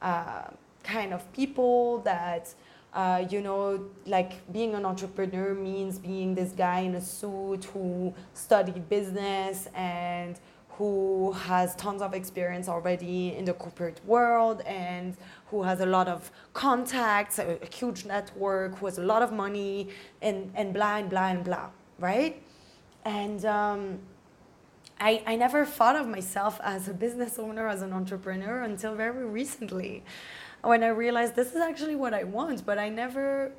uh, 0.00 0.48
kind 0.86 1.12
of 1.12 1.20
people. 1.32 1.98
That 1.98 2.54
uh, 2.96 3.26
you 3.28 3.42
know, 3.42 3.84
like 4.06 4.32
being 4.52 4.74
an 4.74 4.86
entrepreneur 4.86 5.54
means 5.54 5.98
being 5.98 6.34
this 6.34 6.52
guy 6.52 6.80
in 6.80 6.94
a 6.94 7.00
suit 7.00 7.64
who 7.74 8.14
studied 8.32 8.88
business 8.88 9.68
and 9.74 10.40
who 10.78 11.32
has 11.32 11.74
tons 11.76 12.02
of 12.02 12.14
experience 12.14 12.68
already 12.68 13.34
in 13.34 13.44
the 13.44 13.52
corporate 13.52 14.00
world 14.04 14.60
and 14.62 15.16
who 15.46 15.62
has 15.62 15.80
a 15.80 15.86
lot 15.86 16.08
of 16.08 16.30
contacts, 16.52 17.38
a, 17.38 17.58
a, 17.62 17.74
huge 17.74 18.04
network, 18.04 18.76
who 18.78 18.86
has 18.86 18.98
a 18.98 19.02
lot 19.02 19.22
of 19.22 19.32
money, 19.32 19.88
and, 20.20 20.50
and 20.54 20.74
blah 20.74 20.96
and 20.96 21.08
blah 21.08 21.28
and 21.28 21.44
blah, 21.44 21.68
right? 21.98 22.42
And 23.04 23.44
um, 23.44 23.98
I, 25.00 25.22
I 25.26 25.36
never 25.36 25.64
thought 25.64 25.96
of 25.96 26.08
myself 26.08 26.60
as 26.62 26.88
a 26.88 26.94
business 26.94 27.38
owner, 27.38 27.68
as 27.68 27.80
an 27.80 27.92
entrepreneur 27.92 28.62
until 28.62 28.94
very 28.94 29.24
recently 29.24 30.02
when 30.62 30.82
I 30.82 30.88
realized 30.88 31.34
this 31.34 31.54
is 31.54 31.60
actually 31.60 31.96
what 31.96 32.14
I 32.14 32.24
want, 32.24 32.64
but 32.64 32.78
I 32.78 32.88
never 32.88 33.52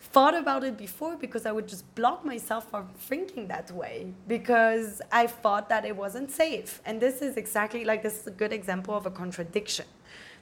thought 0.00 0.34
about 0.34 0.62
it 0.64 0.76
before 0.76 1.16
because 1.16 1.46
I 1.46 1.52
would 1.52 1.66
just 1.66 1.92
block 1.94 2.24
myself 2.24 2.70
from 2.70 2.88
thinking 2.98 3.48
that 3.48 3.70
way 3.70 4.12
because 4.28 5.00
I 5.10 5.26
thought 5.26 5.68
that 5.70 5.84
it 5.84 5.96
wasn't 5.96 6.30
safe. 6.30 6.80
And 6.84 7.00
this 7.00 7.22
is 7.22 7.36
exactly 7.36 7.84
like 7.84 8.02
this 8.02 8.20
is 8.20 8.26
a 8.26 8.30
good 8.30 8.52
example 8.52 8.94
of 8.94 9.06
a 9.06 9.10
contradiction 9.10 9.86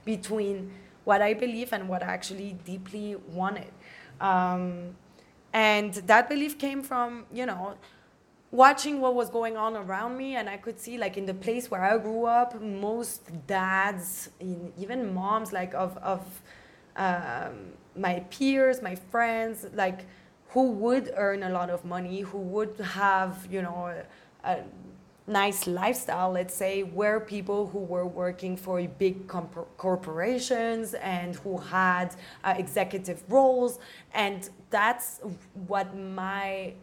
between 0.04 0.72
what 1.04 1.22
I 1.22 1.34
believe 1.34 1.72
and 1.72 1.88
what 1.88 2.02
I 2.02 2.06
actually 2.06 2.56
deeply 2.64 3.16
wanted. 3.28 3.72
Um, 4.20 4.96
and 5.52 5.94
that 5.94 6.28
belief 6.28 6.58
came 6.58 6.82
from, 6.82 7.26
you 7.32 7.46
know, 7.46 7.76
watching 8.52 9.00
what 9.00 9.14
was 9.14 9.28
going 9.30 9.56
on 9.56 9.76
around 9.76 10.16
me 10.16 10.36
and 10.36 10.48
i 10.48 10.56
could 10.56 10.78
see 10.78 10.96
like 10.96 11.16
in 11.16 11.26
the 11.26 11.34
place 11.34 11.70
where 11.70 11.82
i 11.82 11.98
grew 11.98 12.26
up 12.26 12.60
most 12.60 13.22
dads 13.46 14.30
even 14.78 15.12
moms 15.12 15.52
like 15.52 15.74
of, 15.74 15.96
of 15.98 16.22
um, 16.96 17.72
my 17.96 18.20
peers, 18.30 18.82
my 18.82 18.94
friends, 18.94 19.66
like 19.74 20.06
who 20.48 20.70
would 20.72 21.12
earn 21.16 21.42
a 21.42 21.50
lot 21.50 21.70
of 21.70 21.84
money, 21.84 22.20
who 22.20 22.38
would 22.38 22.78
have, 22.80 23.46
you 23.50 23.62
know, 23.62 24.04
a, 24.44 24.50
a 24.50 24.64
nice 25.26 25.66
lifestyle, 25.66 26.32
let's 26.32 26.54
say, 26.54 26.82
were 26.82 27.20
people 27.20 27.68
who 27.68 27.78
were 27.78 28.06
working 28.06 28.56
for 28.56 28.82
big 28.82 29.26
corporations 29.76 30.94
and 30.94 31.36
who 31.36 31.56
had 31.56 32.14
uh, 32.44 32.54
executive 32.56 33.22
roles. 33.28 33.78
And 34.12 34.48
that's 34.70 35.20
what 35.66 35.96
my 35.96 36.74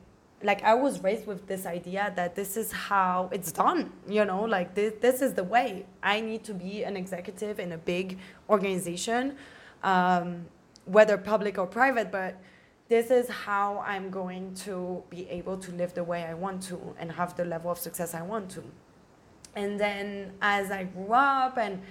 like 0.41 0.63
I 0.63 0.73
was 0.73 1.04
raised 1.04 1.28
with 1.28 1.47
this 1.47 1.65
idea 1.65 2.13
that 2.15 2.36
this 2.36 2.56
is 2.56 2.71
how 2.71 3.30
it's 3.32 3.52
done, 3.52 3.91
you 4.08 4.23
know, 4.23 4.43
like 4.43 4.73
this, 4.73 4.93
this 5.02 5.21
is 5.21 5.34
the 5.34 5.43
way. 5.43 5.86
I 6.02 6.21
need 6.21 6.43
to 6.45 6.54
be 6.54 6.84
an 6.84 6.95
executive 6.95 7.60
in 7.60 7.73
a 7.73 7.78
big 7.78 8.17
organization 8.49 9.36
um, 9.84 10.45
whether 10.86 11.17
public 11.17 11.58
or 11.58 11.67
private, 11.67 12.12
but 12.12 12.38
this 12.88 13.12
is 13.12 13.30
how 13.30 13.84
I'm 13.86 14.10
going 14.10 14.56
to 14.65 15.04
be 15.10 15.30
able 15.30 15.58
to 15.58 15.71
live 15.73 15.93
the 15.93 16.04
way 16.04 16.23
I 16.23 16.34
want 16.34 16.63
to 16.63 16.95
and 16.99 17.12
have 17.12 17.36
the 17.38 17.45
level 17.45 17.69
of 17.71 17.78
success 17.78 18.13
I 18.15 18.23
want 18.23 18.49
to. 18.52 18.63
And 19.56 19.80
then 19.80 20.32
as 20.41 20.71
I 20.71 20.84
grew 20.84 21.13
up 21.13 21.58
and 21.58 21.82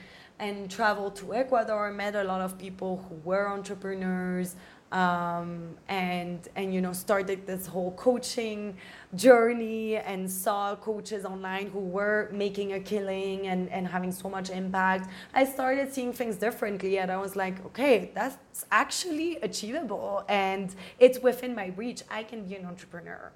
and 0.41 0.71
traveled 0.71 1.17
to 1.17 1.35
Ecuador, 1.35 1.89
I 1.89 1.91
met 1.91 2.15
a 2.15 2.23
lot 2.23 2.41
of 2.41 2.59
people 2.59 3.05
who 3.09 3.17
were 3.25 3.49
entrepreneurs, 3.49 4.55
um, 4.93 5.77
and 5.89 6.49
and 6.57 6.73
you 6.73 6.81
know 6.81 6.93
started 6.93 7.47
this 7.47 7.67
whole 7.67 7.93
coaching 7.93 8.77
journey 9.15 9.97
and 9.97 10.31
saw 10.31 10.77
coaches 10.77 11.25
online 11.25 11.69
who 11.71 11.81
were 11.81 12.31
making 12.33 12.73
a 12.73 12.81
killing 12.81 13.47
and, 13.49 13.69
and 13.69 13.87
having 13.87 14.13
so 14.13 14.29
much 14.29 14.51
impact. 14.51 15.11
I 15.35 15.45
started 15.45 15.93
seeing 15.93 16.13
things 16.13 16.37
differently 16.37 16.99
and 16.99 17.11
i 17.11 17.17
was 17.17 17.37
like 17.37 17.65
okay 17.67 18.11
that's 18.15 18.67
actually 18.71 19.37
achievable 19.39 20.25
and 20.29 20.75
it's 20.99 21.19
within 21.19 21.55
my 21.55 21.73
reach. 21.77 22.03
I 22.11 22.23
can 22.23 22.45
be 22.45 22.55
an 22.57 22.65
entrepreneur. 22.65 23.33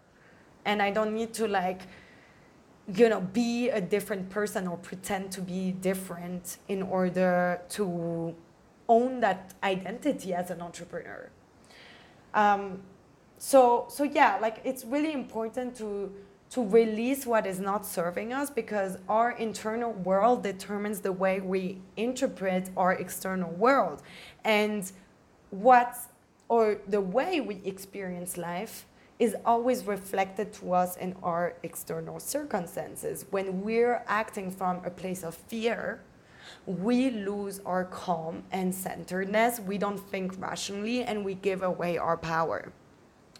And 0.64 0.80
i 0.80 0.90
don't 0.90 1.14
need 1.14 1.34
to 1.34 1.48
like 1.48 1.82
you 2.94 3.08
know 3.08 3.20
be 3.20 3.68
a 3.68 3.80
different 3.80 4.30
person 4.30 4.66
or 4.66 4.76
pretend 4.76 5.30
to 5.32 5.40
be 5.40 5.72
different 5.72 6.58
in 6.68 6.82
order 6.82 7.60
to 7.68 8.34
own 8.88 9.20
that 9.20 9.54
identity 9.62 10.34
as 10.34 10.50
an 10.50 10.60
entrepreneur 10.60 11.30
um, 12.34 12.82
so 13.38 13.86
so 13.88 14.04
yeah, 14.04 14.38
like 14.40 14.60
it's 14.64 14.84
really 14.84 15.12
important 15.12 15.76
to 15.76 16.12
to 16.50 16.62
release 16.62 17.24
what 17.24 17.46
is 17.46 17.58
not 17.58 17.86
serving 17.86 18.32
us 18.32 18.50
because 18.50 18.98
our 19.08 19.32
internal 19.32 19.92
world 19.92 20.42
determines 20.42 21.00
the 21.00 21.10
way 21.10 21.40
we 21.40 21.78
interpret 21.96 22.68
our 22.76 22.92
external 22.92 23.50
world. 23.52 24.02
And 24.44 24.90
what 25.48 25.96
or 26.48 26.78
the 26.86 27.00
way 27.00 27.40
we 27.40 27.62
experience 27.64 28.36
life 28.36 28.84
is 29.18 29.34
always 29.46 29.84
reflected 29.86 30.52
to 30.52 30.74
us 30.74 30.96
in 30.98 31.16
our 31.22 31.54
external 31.62 32.20
circumstances. 32.20 33.24
When 33.30 33.62
we're 33.62 34.02
acting 34.06 34.50
from 34.50 34.82
a 34.84 34.90
place 34.90 35.22
of 35.24 35.34
fear 35.34 36.02
we 36.66 37.10
lose 37.10 37.60
our 37.66 37.84
calm 37.84 38.42
and 38.52 38.74
centeredness. 38.74 39.60
We 39.60 39.78
don't 39.78 39.98
think 39.98 40.40
rationally 40.40 41.02
and 41.02 41.24
we 41.24 41.34
give 41.34 41.62
away 41.62 41.98
our 41.98 42.16
power. 42.16 42.72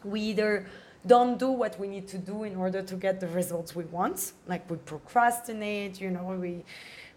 We 0.05 0.21
either 0.21 0.67
don't 1.07 1.39
do 1.39 1.51
what 1.51 1.79
we 1.81 1.89
need 1.89 2.09
to 2.09 2.19
do 2.19 2.45
in 2.45 2.57
order 2.57 2.83
to 2.83 2.95
get 2.95 3.21
the 3.21 3.29
results 3.29 3.75
we 3.75 3.85
want, 3.85 4.33
like 4.47 4.69
we 4.71 4.77
procrastinate, 4.77 6.01
you 6.01 6.11
know, 6.11 6.37
we, 6.41 6.65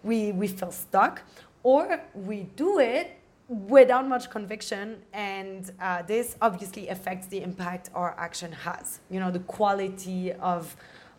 we, 0.03 0.31
we 0.31 0.47
feel 0.47 0.71
stuck, 0.71 1.21
or 1.63 2.01
we 2.13 2.43
do 2.55 2.79
it 2.79 3.19
without 3.47 4.07
much 4.07 4.29
conviction 4.29 5.01
and 5.13 5.71
uh, 5.79 6.01
this 6.03 6.35
obviously 6.41 6.87
affects 6.89 7.27
the 7.27 7.41
impact 7.41 7.91
our 7.93 8.15
action 8.17 8.51
has 8.51 9.01
you 9.11 9.19
know 9.19 9.29
the 9.29 9.39
quality 9.39 10.33
of 10.33 10.75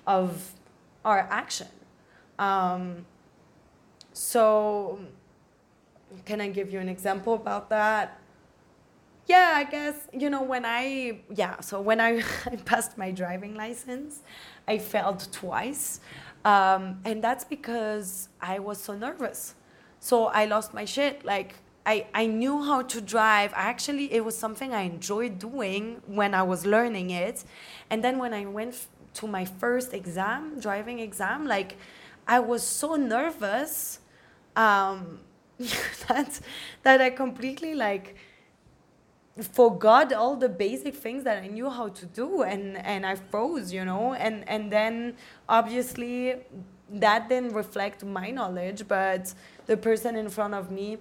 of 0.08 0.52
our 1.04 1.20
action 1.30 1.68
um, 2.40 3.06
so, 4.16 4.98
can 6.24 6.40
I 6.40 6.48
give 6.48 6.72
you 6.72 6.80
an 6.80 6.88
example 6.88 7.34
about 7.34 7.68
that? 7.68 8.18
Yeah, 9.26 9.52
I 9.56 9.64
guess, 9.64 10.08
you 10.10 10.30
know, 10.30 10.42
when 10.42 10.64
I, 10.64 11.20
yeah, 11.34 11.60
so 11.60 11.82
when 11.82 12.00
I, 12.00 12.22
I 12.46 12.56
passed 12.64 12.96
my 12.96 13.10
driving 13.10 13.54
license, 13.54 14.22
I 14.66 14.78
failed 14.78 15.28
twice. 15.32 16.00
Um, 16.46 16.98
and 17.04 17.22
that's 17.22 17.44
because 17.44 18.30
I 18.40 18.58
was 18.58 18.80
so 18.80 18.96
nervous. 18.96 19.54
So 20.00 20.28
I 20.28 20.46
lost 20.46 20.72
my 20.72 20.86
shit. 20.86 21.22
Like, 21.22 21.56
I, 21.84 22.06
I 22.14 22.24
knew 22.24 22.64
how 22.64 22.80
to 22.82 23.02
drive. 23.02 23.52
Actually, 23.54 24.10
it 24.14 24.24
was 24.24 24.34
something 24.34 24.72
I 24.72 24.82
enjoyed 24.82 25.38
doing 25.38 26.00
when 26.06 26.32
I 26.32 26.42
was 26.42 26.64
learning 26.64 27.10
it. 27.10 27.44
And 27.90 28.02
then 28.02 28.16
when 28.18 28.32
I 28.32 28.46
went 28.46 28.86
to 29.14 29.26
my 29.26 29.44
first 29.44 29.92
exam, 29.92 30.58
driving 30.58 31.00
exam, 31.00 31.46
like, 31.46 31.76
I 32.26 32.40
was 32.40 32.62
so 32.62 32.96
nervous 32.96 34.00
um, 34.56 35.20
that 35.58 36.40
that 36.82 37.00
I 37.00 37.10
completely 37.10 37.74
like 37.74 38.16
forgot 39.52 40.12
all 40.12 40.34
the 40.36 40.48
basic 40.48 40.94
things 40.94 41.24
that 41.24 41.42
I 41.42 41.46
knew 41.48 41.68
how 41.68 41.88
to 41.88 42.06
do 42.06 42.42
and 42.42 42.76
and 42.78 43.06
I 43.06 43.14
froze, 43.16 43.72
you 43.72 43.84
know, 43.84 44.14
and 44.14 44.48
and 44.48 44.72
then 44.72 45.16
obviously 45.48 46.36
that 46.90 47.28
didn't 47.28 47.52
reflect 47.52 48.04
my 48.04 48.30
knowledge, 48.30 48.86
but 48.88 49.34
the 49.66 49.76
person 49.76 50.16
in 50.16 50.28
front 50.28 50.54
of 50.54 50.70
me 50.70 50.98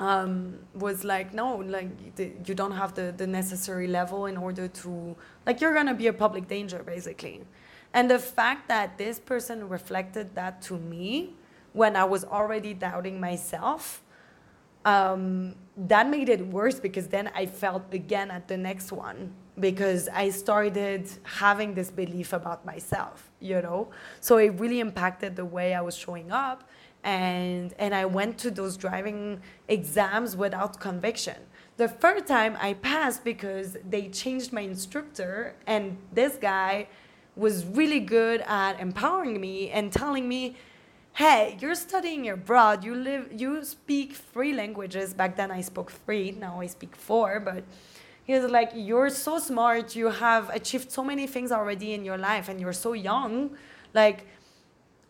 um, 0.00 0.58
was 0.74 1.04
like, 1.04 1.34
no, 1.34 1.56
like 1.56 2.16
the, 2.16 2.32
you 2.46 2.54
don't 2.54 2.72
have 2.72 2.94
the, 2.94 3.12
the 3.16 3.26
necessary 3.26 3.86
level 3.86 4.26
in 4.26 4.36
order 4.38 4.66
to, 4.66 5.14
like, 5.46 5.60
you're 5.60 5.74
gonna 5.74 5.94
be 5.94 6.06
a 6.06 6.12
public 6.12 6.48
danger, 6.48 6.82
basically. 6.82 7.42
And 7.92 8.10
the 8.10 8.18
fact 8.18 8.68
that 8.68 8.96
this 8.96 9.20
person 9.20 9.68
reflected 9.68 10.34
that 10.34 10.62
to 10.62 10.78
me 10.78 11.34
when 11.72 11.96
I 11.96 12.04
was 12.04 12.24
already 12.24 12.74
doubting 12.74 13.20
myself, 13.20 14.02
um, 14.84 15.54
that 15.76 16.08
made 16.08 16.28
it 16.28 16.46
worse 16.46 16.80
because 16.80 17.08
then 17.08 17.30
I 17.34 17.46
felt 17.46 17.92
again 17.92 18.30
at 18.30 18.48
the 18.48 18.56
next 18.56 18.92
one 18.92 19.32
because 19.58 20.08
I 20.08 20.30
started 20.30 21.08
having 21.22 21.74
this 21.74 21.90
belief 21.90 22.32
about 22.32 22.64
myself, 22.64 23.30
you 23.40 23.60
know? 23.60 23.90
So 24.20 24.38
it 24.38 24.58
really 24.58 24.80
impacted 24.80 25.36
the 25.36 25.44
way 25.44 25.74
I 25.74 25.80
was 25.82 25.96
showing 25.96 26.32
up. 26.32 26.68
And, 27.02 27.74
and 27.78 27.94
I 27.94 28.04
went 28.04 28.36
to 28.38 28.50
those 28.50 28.76
driving 28.76 29.40
exams 29.68 30.36
without 30.36 30.80
conviction. 30.80 31.36
The 31.78 31.88
third 31.88 32.26
time 32.26 32.58
I 32.60 32.74
passed 32.74 33.24
because 33.24 33.78
they 33.88 34.08
changed 34.08 34.52
my 34.52 34.60
instructor, 34.60 35.56
and 35.66 35.96
this 36.12 36.36
guy 36.36 36.88
was 37.36 37.64
really 37.64 38.00
good 38.00 38.42
at 38.42 38.78
empowering 38.78 39.40
me 39.40 39.70
and 39.70 39.90
telling 39.90 40.28
me, 40.28 40.56
hey, 41.14 41.56
you're 41.60 41.74
studying 41.74 42.28
abroad, 42.28 42.84
you 42.84 42.94
live, 42.94 43.28
you 43.36 43.62
speak 43.64 44.14
three 44.14 44.52
languages. 44.52 45.12
Back 45.12 45.36
then 45.36 45.50
I 45.50 45.60
spoke 45.60 45.92
three, 45.92 46.32
now 46.32 46.60
I 46.60 46.66
speak 46.66 46.96
four, 46.96 47.40
but 47.40 47.64
he 48.24 48.32
was 48.38 48.50
like, 48.50 48.70
you're 48.74 49.10
so 49.10 49.38
smart, 49.38 49.96
you 49.96 50.08
have 50.08 50.50
achieved 50.50 50.90
so 50.90 51.02
many 51.02 51.26
things 51.26 51.50
already 51.52 51.94
in 51.94 52.04
your 52.04 52.16
life, 52.16 52.48
and 52.48 52.60
you're 52.60 52.72
so 52.72 52.92
young. 52.92 53.50
Like, 53.92 54.26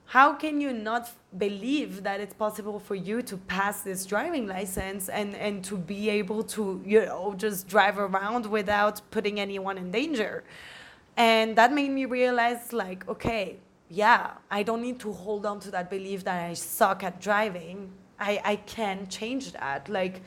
how 0.06 0.32
can 0.32 0.60
you 0.60 0.72
not 0.72 1.10
believe 1.38 2.02
that 2.02 2.20
it's 2.20 2.34
possible 2.34 2.80
for 2.80 2.96
you 2.96 3.22
to 3.22 3.36
pass 3.36 3.82
this 3.82 4.04
driving 4.06 4.48
license 4.48 5.08
and, 5.08 5.36
and 5.36 5.62
to 5.64 5.76
be 5.76 6.10
able 6.10 6.42
to, 6.42 6.82
you 6.84 7.06
know, 7.06 7.34
just 7.36 7.68
drive 7.68 7.98
around 7.98 8.46
without 8.46 9.00
putting 9.12 9.38
anyone 9.38 9.78
in 9.78 9.92
danger? 9.92 10.42
And 11.16 11.54
that 11.56 11.72
made 11.72 11.90
me 11.90 12.06
realize, 12.06 12.72
like, 12.72 13.08
okay, 13.08 13.58
yeah, 13.90 14.30
I 14.50 14.62
don't 14.62 14.82
need 14.82 15.00
to 15.00 15.12
hold 15.12 15.44
on 15.44 15.58
to 15.60 15.70
that 15.72 15.90
belief 15.90 16.22
that 16.24 16.48
I 16.48 16.54
suck 16.54 17.02
at 17.02 17.20
driving. 17.20 17.92
I, 18.20 18.40
I 18.44 18.56
can 18.56 19.08
change 19.08 19.52
that. 19.52 19.88
Like, 19.88 20.22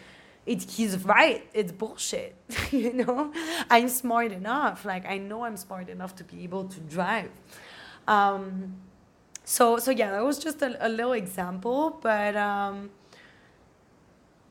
it, 0.46 0.64
he's 0.64 0.98
right. 1.06 1.48
It's 1.54 1.72
bullshit. 1.72 2.36
you 2.72 2.92
know, 2.92 3.32
I'm 3.70 3.88
smart 3.88 4.34
enough. 4.34 4.84
Like, 4.84 5.06
I 5.06 5.18
know 5.18 5.46
I'm 5.46 5.56
smart 5.56 5.88
enough 5.88 6.14
to 6.18 6.26
be 6.26 6.44
able 6.44 6.66
to 6.66 6.80
drive. 6.82 7.32
Um, 8.06 8.76
so, 9.46 9.78
so 9.78 9.92
yeah, 9.92 10.12
that 10.12 10.24
was 10.26 10.40
just 10.40 10.62
a, 10.62 10.86
a 10.86 10.90
little 10.90 11.14
example, 11.14 12.00
but, 12.02 12.36
um, 12.36 12.90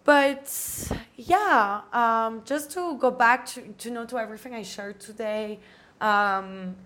but 0.04 0.90
yeah, 1.16 1.82
um, 1.92 2.42
just 2.46 2.70
to 2.72 2.96
go 2.96 3.10
back 3.10 3.44
to, 3.46 3.60
to 3.60 3.90
know 3.90 4.06
to 4.06 4.18
everything 4.18 4.54
I 4.54 4.62
shared 4.62 5.00
today, 5.00 5.60
um, 6.00 6.76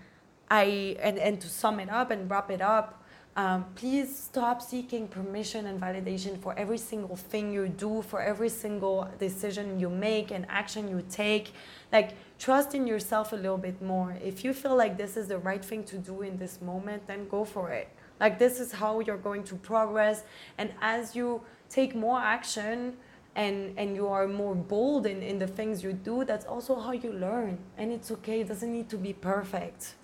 I 0.51 0.97
and, 1.01 1.19
and 1.19 1.41
to 1.41 1.49
sum 1.49 1.81
it 1.81 1.91
up 1.91 2.11
and 2.11 2.31
wrap 2.31 2.51
it 2.51 2.61
up, 2.61 3.03
um, 3.37 3.67
please 3.75 4.17
stop 4.17 4.63
seeking 4.63 5.09
permission 5.09 5.67
and 5.67 5.79
validation 5.79 6.41
for 6.41 6.59
every 6.59 6.79
single 6.79 7.17
thing 7.17 7.53
you 7.53 7.69
do, 7.69 8.01
for 8.03 8.23
every 8.23 8.49
single 8.49 9.11
decision 9.19 9.79
you 9.79 9.91
make 9.91 10.31
and 10.31 10.47
action 10.49 10.89
you 10.89 11.05
take. 11.11 11.53
Like, 11.93 12.13
trust 12.39 12.75
in 12.75 12.87
yourself 12.87 13.33
a 13.33 13.37
little 13.37 13.59
bit 13.59 13.83
more. 13.83 14.17
If 14.25 14.43
you 14.43 14.55
feel 14.55 14.75
like 14.75 14.97
this 14.97 15.19
is 15.19 15.29
the 15.29 15.39
right 15.39 15.63
thing 15.63 15.85
to 15.85 15.99
do 15.99 16.23
in 16.23 16.39
this 16.39 16.63
moment, 16.63 17.07
then 17.07 17.29
go 17.29 17.45
for 17.45 17.71
it. 17.71 17.89
Like, 18.21 18.39
this 18.39 18.59
is 18.59 18.73
how 18.73 19.01
you're 19.01 19.19
going 19.19 19.45
to 19.45 19.57
progress. 19.57 20.23
And 20.57 20.73
as 20.81 21.15
you 21.15 21.43
take 21.69 21.95
more 21.95 22.19
action, 22.19 22.97
and, 23.35 23.75
and 23.77 23.95
you 23.95 24.09
are 24.09 24.27
more 24.27 24.55
bold 24.55 25.05
in, 25.05 25.23
in 25.23 25.39
the 25.39 25.47
things 25.47 25.85
you 25.85 25.93
do, 25.93 26.25
that's 26.25 26.47
also 26.47 26.75
how 26.81 26.93
you 26.93 27.13
learn. 27.13 27.59
And 27.77 27.93
it's 27.93 28.11
okay, 28.11 28.41
it 28.41 28.49
doesn't 28.49 28.73
need 28.73 28.89
to 28.89 28.97
be 28.97 29.13
perfect. 29.13 29.97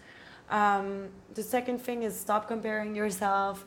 Um, 0.51 1.09
the 1.35 1.43
second 1.43 1.79
thing 1.79 2.03
is 2.03 2.19
stop 2.19 2.49
comparing 2.49 2.95
yourself. 2.95 3.65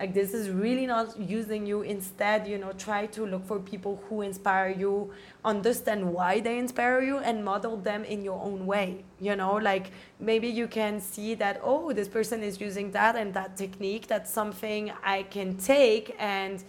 Like 0.00 0.12
this 0.12 0.34
is 0.34 0.50
really 0.50 0.86
not 0.86 1.18
using 1.20 1.64
you. 1.66 1.82
Instead, 1.82 2.48
you 2.48 2.58
know, 2.58 2.72
try 2.72 3.06
to 3.06 3.24
look 3.24 3.46
for 3.46 3.60
people 3.60 4.02
who 4.08 4.22
inspire 4.22 4.70
you, 4.70 5.12
understand 5.44 6.12
why 6.12 6.40
they 6.40 6.58
inspire 6.58 7.00
you, 7.00 7.18
and 7.18 7.44
model 7.44 7.76
them 7.76 8.04
in 8.04 8.24
your 8.24 8.42
own 8.42 8.66
way. 8.66 9.04
You 9.20 9.36
know, 9.36 9.54
like 9.54 9.92
maybe 10.18 10.48
you 10.48 10.66
can 10.66 11.00
see 11.00 11.36
that 11.36 11.60
oh, 11.62 11.92
this 11.92 12.08
person 12.08 12.42
is 12.42 12.60
using 12.60 12.90
that 12.90 13.14
and 13.14 13.32
that 13.34 13.56
technique. 13.56 14.08
That's 14.08 14.32
something 14.32 14.90
I 15.04 15.22
can 15.22 15.56
take 15.58 16.16
and 16.18 16.64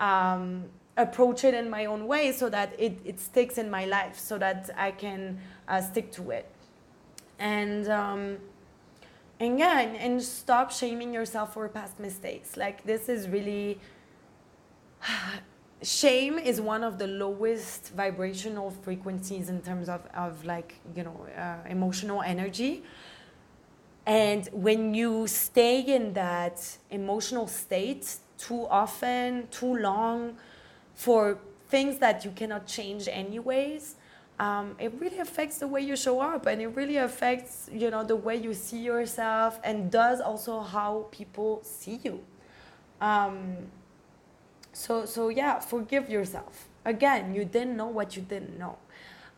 um, 0.00 0.64
approach 0.96 1.44
it 1.44 1.54
in 1.54 1.70
my 1.70 1.86
own 1.86 2.08
way, 2.08 2.32
so 2.32 2.50
that 2.50 2.74
it 2.76 2.98
it 3.04 3.20
sticks 3.20 3.56
in 3.56 3.70
my 3.70 3.84
life, 3.84 4.18
so 4.18 4.36
that 4.38 4.68
I 4.76 4.90
can 4.90 5.38
uh, 5.68 5.80
stick 5.80 6.10
to 6.12 6.32
it. 6.32 6.50
And 7.38 7.88
um, 7.88 8.38
and 9.40 9.58
yeah 9.58 9.80
and, 9.80 9.96
and 9.96 10.22
stop 10.22 10.70
shaming 10.70 11.12
yourself 11.12 11.54
for 11.54 11.68
past 11.68 11.98
mistakes. 11.98 12.56
Like 12.56 12.84
this 12.84 13.08
is 13.08 13.28
really 13.28 13.78
shame 15.82 16.38
is 16.38 16.60
one 16.60 16.82
of 16.82 16.98
the 16.98 17.06
lowest 17.06 17.92
vibrational 17.94 18.70
frequencies 18.70 19.48
in 19.48 19.60
terms 19.60 19.88
of, 19.88 20.02
of 20.14 20.44
like 20.44 20.76
you 20.94 21.02
know 21.02 21.26
uh, 21.36 21.68
emotional 21.68 22.22
energy. 22.22 22.82
And 24.06 24.48
when 24.52 24.92
you 24.94 25.26
stay 25.26 25.80
in 25.80 26.12
that 26.12 26.76
emotional 26.90 27.46
state 27.46 28.16
too 28.36 28.66
often 28.68 29.48
too 29.50 29.76
long 29.76 30.36
for 30.94 31.38
things 31.68 31.98
that 31.98 32.24
you 32.24 32.30
cannot 32.30 32.66
change 32.66 33.08
anyways 33.08 33.96
um, 34.38 34.74
it 34.78 34.92
really 34.98 35.18
affects 35.18 35.58
the 35.58 35.68
way 35.68 35.80
you 35.80 35.96
show 35.96 36.20
up 36.20 36.46
and 36.46 36.60
it 36.60 36.68
really 36.68 36.96
affects 36.96 37.68
you 37.72 37.90
know 37.90 38.02
the 38.04 38.16
way 38.16 38.36
you 38.36 38.52
see 38.52 38.78
yourself 38.78 39.60
and 39.62 39.90
does 39.90 40.20
also 40.20 40.60
how 40.60 41.06
people 41.10 41.60
see 41.62 42.00
you. 42.02 42.20
Um, 43.00 43.56
so 44.72 45.06
so 45.06 45.28
yeah 45.28 45.60
forgive 45.60 46.08
yourself. 46.08 46.68
Again 46.84 47.34
you 47.34 47.44
didn't 47.44 47.76
know 47.76 47.86
what 47.86 48.16
you 48.16 48.22
didn't 48.22 48.58
know. 48.58 48.78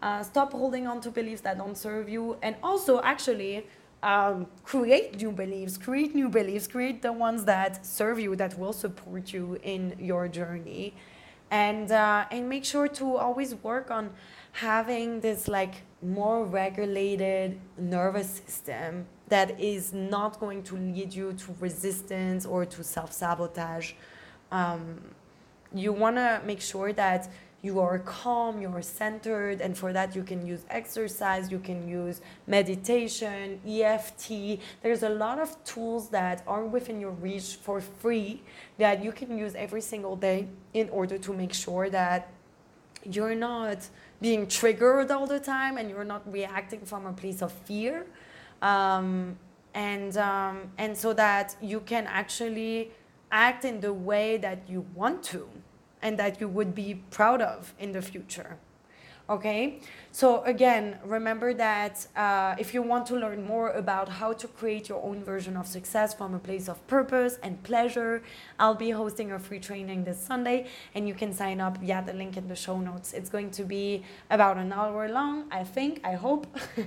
Uh, 0.02 0.22
stop 0.22 0.52
holding 0.52 0.86
on 0.86 1.00
to 1.00 1.10
beliefs 1.10 1.40
that 1.42 1.58
don't 1.58 1.76
serve 1.76 2.08
you 2.08 2.36
and 2.42 2.56
also 2.62 3.00
actually 3.02 3.66
um, 4.02 4.46
create 4.62 5.20
new 5.20 5.32
beliefs. 5.32 5.76
Create 5.76 6.14
new 6.14 6.28
beliefs. 6.28 6.66
Create 6.66 7.02
the 7.02 7.12
ones 7.12 7.44
that 7.44 7.84
serve 7.84 8.20
you 8.20 8.36
that 8.36 8.58
will 8.58 8.72
support 8.72 9.32
you 9.32 9.58
in 9.62 9.96
your 9.98 10.28
journey. 10.28 10.94
And 11.50 11.92
uh, 11.92 12.26
and 12.30 12.48
make 12.48 12.64
sure 12.64 12.88
to 12.88 13.16
always 13.16 13.54
work 13.54 13.90
on 13.90 14.10
having 14.56 15.20
this 15.20 15.48
like 15.48 15.74
more 16.00 16.46
regulated 16.46 17.58
nervous 17.76 18.40
system 18.46 19.04
that 19.28 19.60
is 19.60 19.92
not 19.92 20.40
going 20.40 20.62
to 20.62 20.76
lead 20.76 21.12
you 21.12 21.34
to 21.34 21.54
resistance 21.60 22.46
or 22.46 22.64
to 22.64 22.82
self-sabotage 22.82 23.92
um, 24.50 24.98
you 25.74 25.92
want 25.92 26.16
to 26.16 26.40
make 26.46 26.62
sure 26.62 26.90
that 26.94 27.28
you 27.60 27.80
are 27.80 27.98
calm 27.98 28.62
you 28.62 28.68
are 28.70 28.80
centered 28.80 29.60
and 29.60 29.76
for 29.76 29.92
that 29.92 30.16
you 30.16 30.22
can 30.22 30.46
use 30.46 30.64
exercise 30.70 31.50
you 31.50 31.58
can 31.58 31.86
use 31.86 32.22
meditation 32.46 33.60
eft 33.66 34.30
there's 34.82 35.02
a 35.02 35.10
lot 35.10 35.38
of 35.38 35.62
tools 35.64 36.08
that 36.08 36.42
are 36.46 36.64
within 36.64 36.98
your 36.98 37.10
reach 37.10 37.56
for 37.60 37.78
free 37.82 38.40
that 38.78 39.04
you 39.04 39.12
can 39.12 39.36
use 39.36 39.54
every 39.54 39.82
single 39.82 40.16
day 40.16 40.48
in 40.72 40.88
order 40.88 41.18
to 41.18 41.34
make 41.34 41.52
sure 41.52 41.90
that 41.90 42.32
you're 43.04 43.34
not 43.34 43.88
being 44.20 44.46
triggered 44.46 45.10
all 45.10 45.26
the 45.26 45.40
time 45.40 45.76
and 45.76 45.90
you're 45.90 46.04
not 46.04 46.30
reacting 46.30 46.80
from 46.80 47.06
a 47.06 47.12
place 47.12 47.42
of 47.42 47.52
fear. 47.52 48.06
Um, 48.62 49.36
and 49.74 50.16
um, 50.16 50.70
and 50.78 50.96
so 50.96 51.12
that 51.12 51.54
you 51.60 51.80
can 51.80 52.06
actually 52.06 52.90
act 53.30 53.64
in 53.64 53.80
the 53.80 53.92
way 53.92 54.38
that 54.38 54.62
you 54.68 54.86
want 54.94 55.22
to 55.22 55.48
and 56.00 56.18
that 56.18 56.40
you 56.40 56.48
would 56.48 56.74
be 56.74 57.02
proud 57.10 57.42
of 57.42 57.74
in 57.78 57.92
the 57.92 58.00
future 58.00 58.56
okay? 59.28 59.80
So 60.12 60.42
again 60.44 60.98
remember 61.04 61.52
that 61.52 62.06
uh, 62.16 62.54
if 62.58 62.72
you 62.72 62.80
want 62.80 63.04
to 63.08 63.16
learn 63.16 63.44
more 63.44 63.70
about 63.72 64.08
how 64.08 64.32
to 64.32 64.48
create 64.48 64.88
your 64.88 65.02
own 65.02 65.22
version 65.22 65.58
of 65.58 65.66
success 65.66 66.14
from 66.14 66.32
a 66.32 66.38
place 66.38 66.68
of 66.68 66.78
purpose 66.86 67.38
and 67.42 67.62
pleasure 67.62 68.22
i'll 68.58 68.74
be 68.74 68.90
hosting 68.90 69.32
a 69.32 69.38
free 69.38 69.58
training 69.58 70.04
this 70.04 70.18
sunday 70.18 70.66
and 70.94 71.06
you 71.06 71.12
can 71.12 71.34
sign 71.34 71.60
up 71.60 71.76
via 71.76 72.02
the 72.06 72.14
link 72.14 72.38
in 72.38 72.48
the 72.48 72.56
show 72.56 72.78
notes. 72.80 73.12
It's 73.12 73.28
going 73.28 73.50
to 73.50 73.64
be 73.64 74.04
about 74.30 74.56
an 74.56 74.72
hour 74.72 75.06
long 75.08 75.44
i 75.50 75.62
think 75.64 76.00
i 76.02 76.14
hope. 76.14 76.46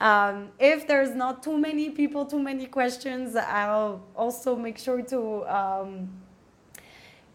Um, 0.00 0.48
if 0.58 0.86
there's 0.86 1.14
not 1.14 1.42
too 1.42 1.56
many 1.56 1.90
people 1.90 2.26
too 2.26 2.42
many 2.42 2.66
questions 2.66 3.36
i'll 3.36 4.02
also 4.14 4.56
make 4.56 4.78
sure 4.78 5.02
to 5.02 5.44
um, 5.46 6.08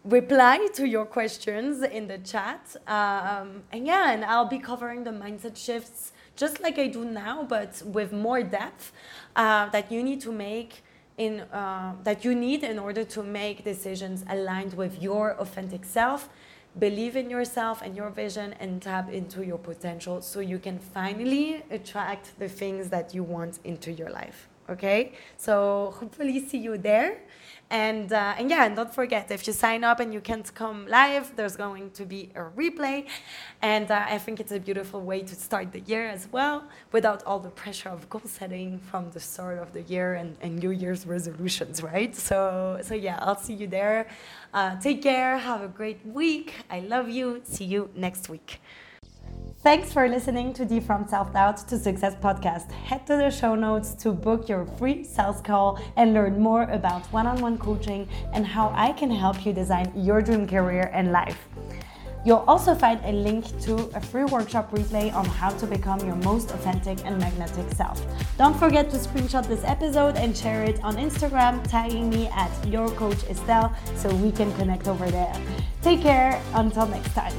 reply 0.03 0.67
to 0.73 0.87
your 0.87 1.05
questions 1.05 1.83
in 1.83 2.07
the 2.07 2.17
chat. 2.17 2.75
Um, 2.87 3.63
and 3.71 3.85
yeah, 3.85 4.11
and 4.11 4.25
I'll 4.25 4.47
be 4.47 4.59
covering 4.59 5.03
the 5.03 5.11
mindset 5.11 5.55
shifts 5.55 6.13
just 6.35 6.59
like 6.61 6.79
I 6.79 6.87
do 6.87 7.05
now, 7.05 7.43
but 7.43 7.81
with 7.85 8.11
more 8.11 8.41
depth 8.41 8.93
uh, 9.35 9.69
that 9.69 9.91
you 9.91 10.01
need 10.03 10.21
to 10.21 10.31
make 10.31 10.83
in 11.17 11.41
uh, 11.41 11.93
that 12.03 12.23
you 12.25 12.33
need 12.33 12.63
in 12.63 12.79
order 12.79 13.03
to 13.03 13.21
make 13.21 13.63
decisions 13.63 14.23
aligned 14.29 14.73
with 14.73 15.01
your 15.01 15.35
authentic 15.39 15.85
self. 15.85 16.29
Believe 16.79 17.17
in 17.17 17.29
yourself 17.29 17.81
and 17.81 17.97
your 17.97 18.09
vision 18.09 18.53
and 18.61 18.81
tap 18.81 19.11
into 19.11 19.45
your 19.45 19.57
potential 19.57 20.21
so 20.21 20.39
you 20.39 20.57
can 20.57 20.79
finally 20.79 21.63
attract 21.69 22.39
the 22.39 22.47
things 22.47 22.89
that 22.89 23.13
you 23.13 23.23
want 23.23 23.59
into 23.65 23.91
your 23.91 24.09
life. 24.09 24.47
Okay, 24.71 25.11
so 25.35 25.93
hopefully 25.99 26.39
see 26.47 26.57
you 26.57 26.77
there. 26.77 27.17
And, 27.69 28.11
uh, 28.11 28.35
and 28.37 28.49
yeah, 28.49 28.65
and 28.65 28.75
don't 28.75 28.93
forget, 28.93 29.31
if 29.31 29.47
you 29.47 29.53
sign 29.53 29.85
up 29.85 30.01
and 30.01 30.13
you 30.13 30.19
can't 30.19 30.53
come 30.53 30.87
live, 30.87 31.33
there's 31.37 31.55
going 31.55 31.91
to 31.91 32.05
be 32.05 32.29
a 32.35 32.41
replay. 32.41 33.07
And 33.61 33.89
uh, 33.89 34.05
I 34.09 34.17
think 34.17 34.39
it's 34.41 34.51
a 34.51 34.59
beautiful 34.59 35.01
way 35.01 35.21
to 35.21 35.35
start 35.35 35.71
the 35.71 35.79
year 35.81 36.05
as 36.07 36.27
well, 36.31 36.65
without 36.91 37.23
all 37.23 37.39
the 37.39 37.49
pressure 37.49 37.89
of 37.89 38.09
goal 38.09 38.23
setting 38.25 38.79
from 38.79 39.09
the 39.11 39.21
start 39.21 39.57
of 39.57 39.71
the 39.71 39.83
year 39.83 40.15
and, 40.15 40.35
and 40.41 40.59
New 40.59 40.71
Year's 40.71 41.07
resolutions, 41.07 41.81
right? 41.81 42.13
So, 42.13 42.79
so 42.81 42.93
yeah, 42.93 43.17
I'll 43.21 43.39
see 43.39 43.53
you 43.53 43.67
there. 43.67 44.07
Uh, 44.53 44.77
take 44.79 45.01
care. 45.01 45.37
Have 45.37 45.61
a 45.61 45.69
great 45.69 46.05
week. 46.05 46.53
I 46.69 46.81
love 46.81 47.09
you. 47.09 47.41
See 47.43 47.65
you 47.65 47.89
next 47.95 48.27
week. 48.27 48.59
Thanks 49.63 49.93
for 49.93 50.09
listening 50.09 50.53
to 50.53 50.65
the 50.65 50.79
From 50.79 51.07
Self 51.07 51.33
Doubt 51.33 51.57
to 51.67 51.77
Success 51.77 52.15
podcast. 52.15 52.71
Head 52.71 53.05
to 53.05 53.15
the 53.15 53.29
show 53.29 53.53
notes 53.53 53.93
to 54.01 54.11
book 54.11 54.49
your 54.49 54.65
free 54.65 55.03
sales 55.03 55.39
call 55.39 55.79
and 55.97 56.15
learn 56.15 56.39
more 56.39 56.63
about 56.63 57.05
one 57.13 57.27
on 57.27 57.39
one 57.41 57.59
coaching 57.59 58.09
and 58.33 58.43
how 58.43 58.73
I 58.75 58.91
can 58.91 59.11
help 59.11 59.45
you 59.45 59.53
design 59.53 59.91
your 59.95 60.19
dream 60.23 60.47
career 60.47 60.89
and 60.95 61.11
life. 61.11 61.37
You'll 62.25 62.43
also 62.47 62.73
find 62.73 62.99
a 63.05 63.11
link 63.11 63.45
to 63.61 63.75
a 63.93 64.01
free 64.01 64.23
workshop 64.23 64.71
replay 64.71 65.13
on 65.13 65.25
how 65.25 65.51
to 65.51 65.67
become 65.67 65.99
your 65.99 66.15
most 66.15 66.49
authentic 66.49 67.05
and 67.05 67.19
magnetic 67.19 67.71
self. 67.75 68.03
Don't 68.39 68.57
forget 68.57 68.89
to 68.89 68.97
screenshot 68.97 69.47
this 69.47 69.63
episode 69.63 70.17
and 70.17 70.35
share 70.35 70.63
it 70.63 70.83
on 70.83 70.95
Instagram, 70.95 71.61
tagging 71.69 72.09
me 72.09 72.29
at 72.29 72.51
your 72.65 72.89
coach 72.95 73.23
Estelle 73.29 73.71
so 73.95 74.09
we 74.15 74.31
can 74.31 74.51
connect 74.53 74.87
over 74.87 75.07
there. 75.11 75.39
Take 75.83 76.01
care 76.01 76.41
until 76.55 76.87
next 76.87 77.13
time. 77.13 77.33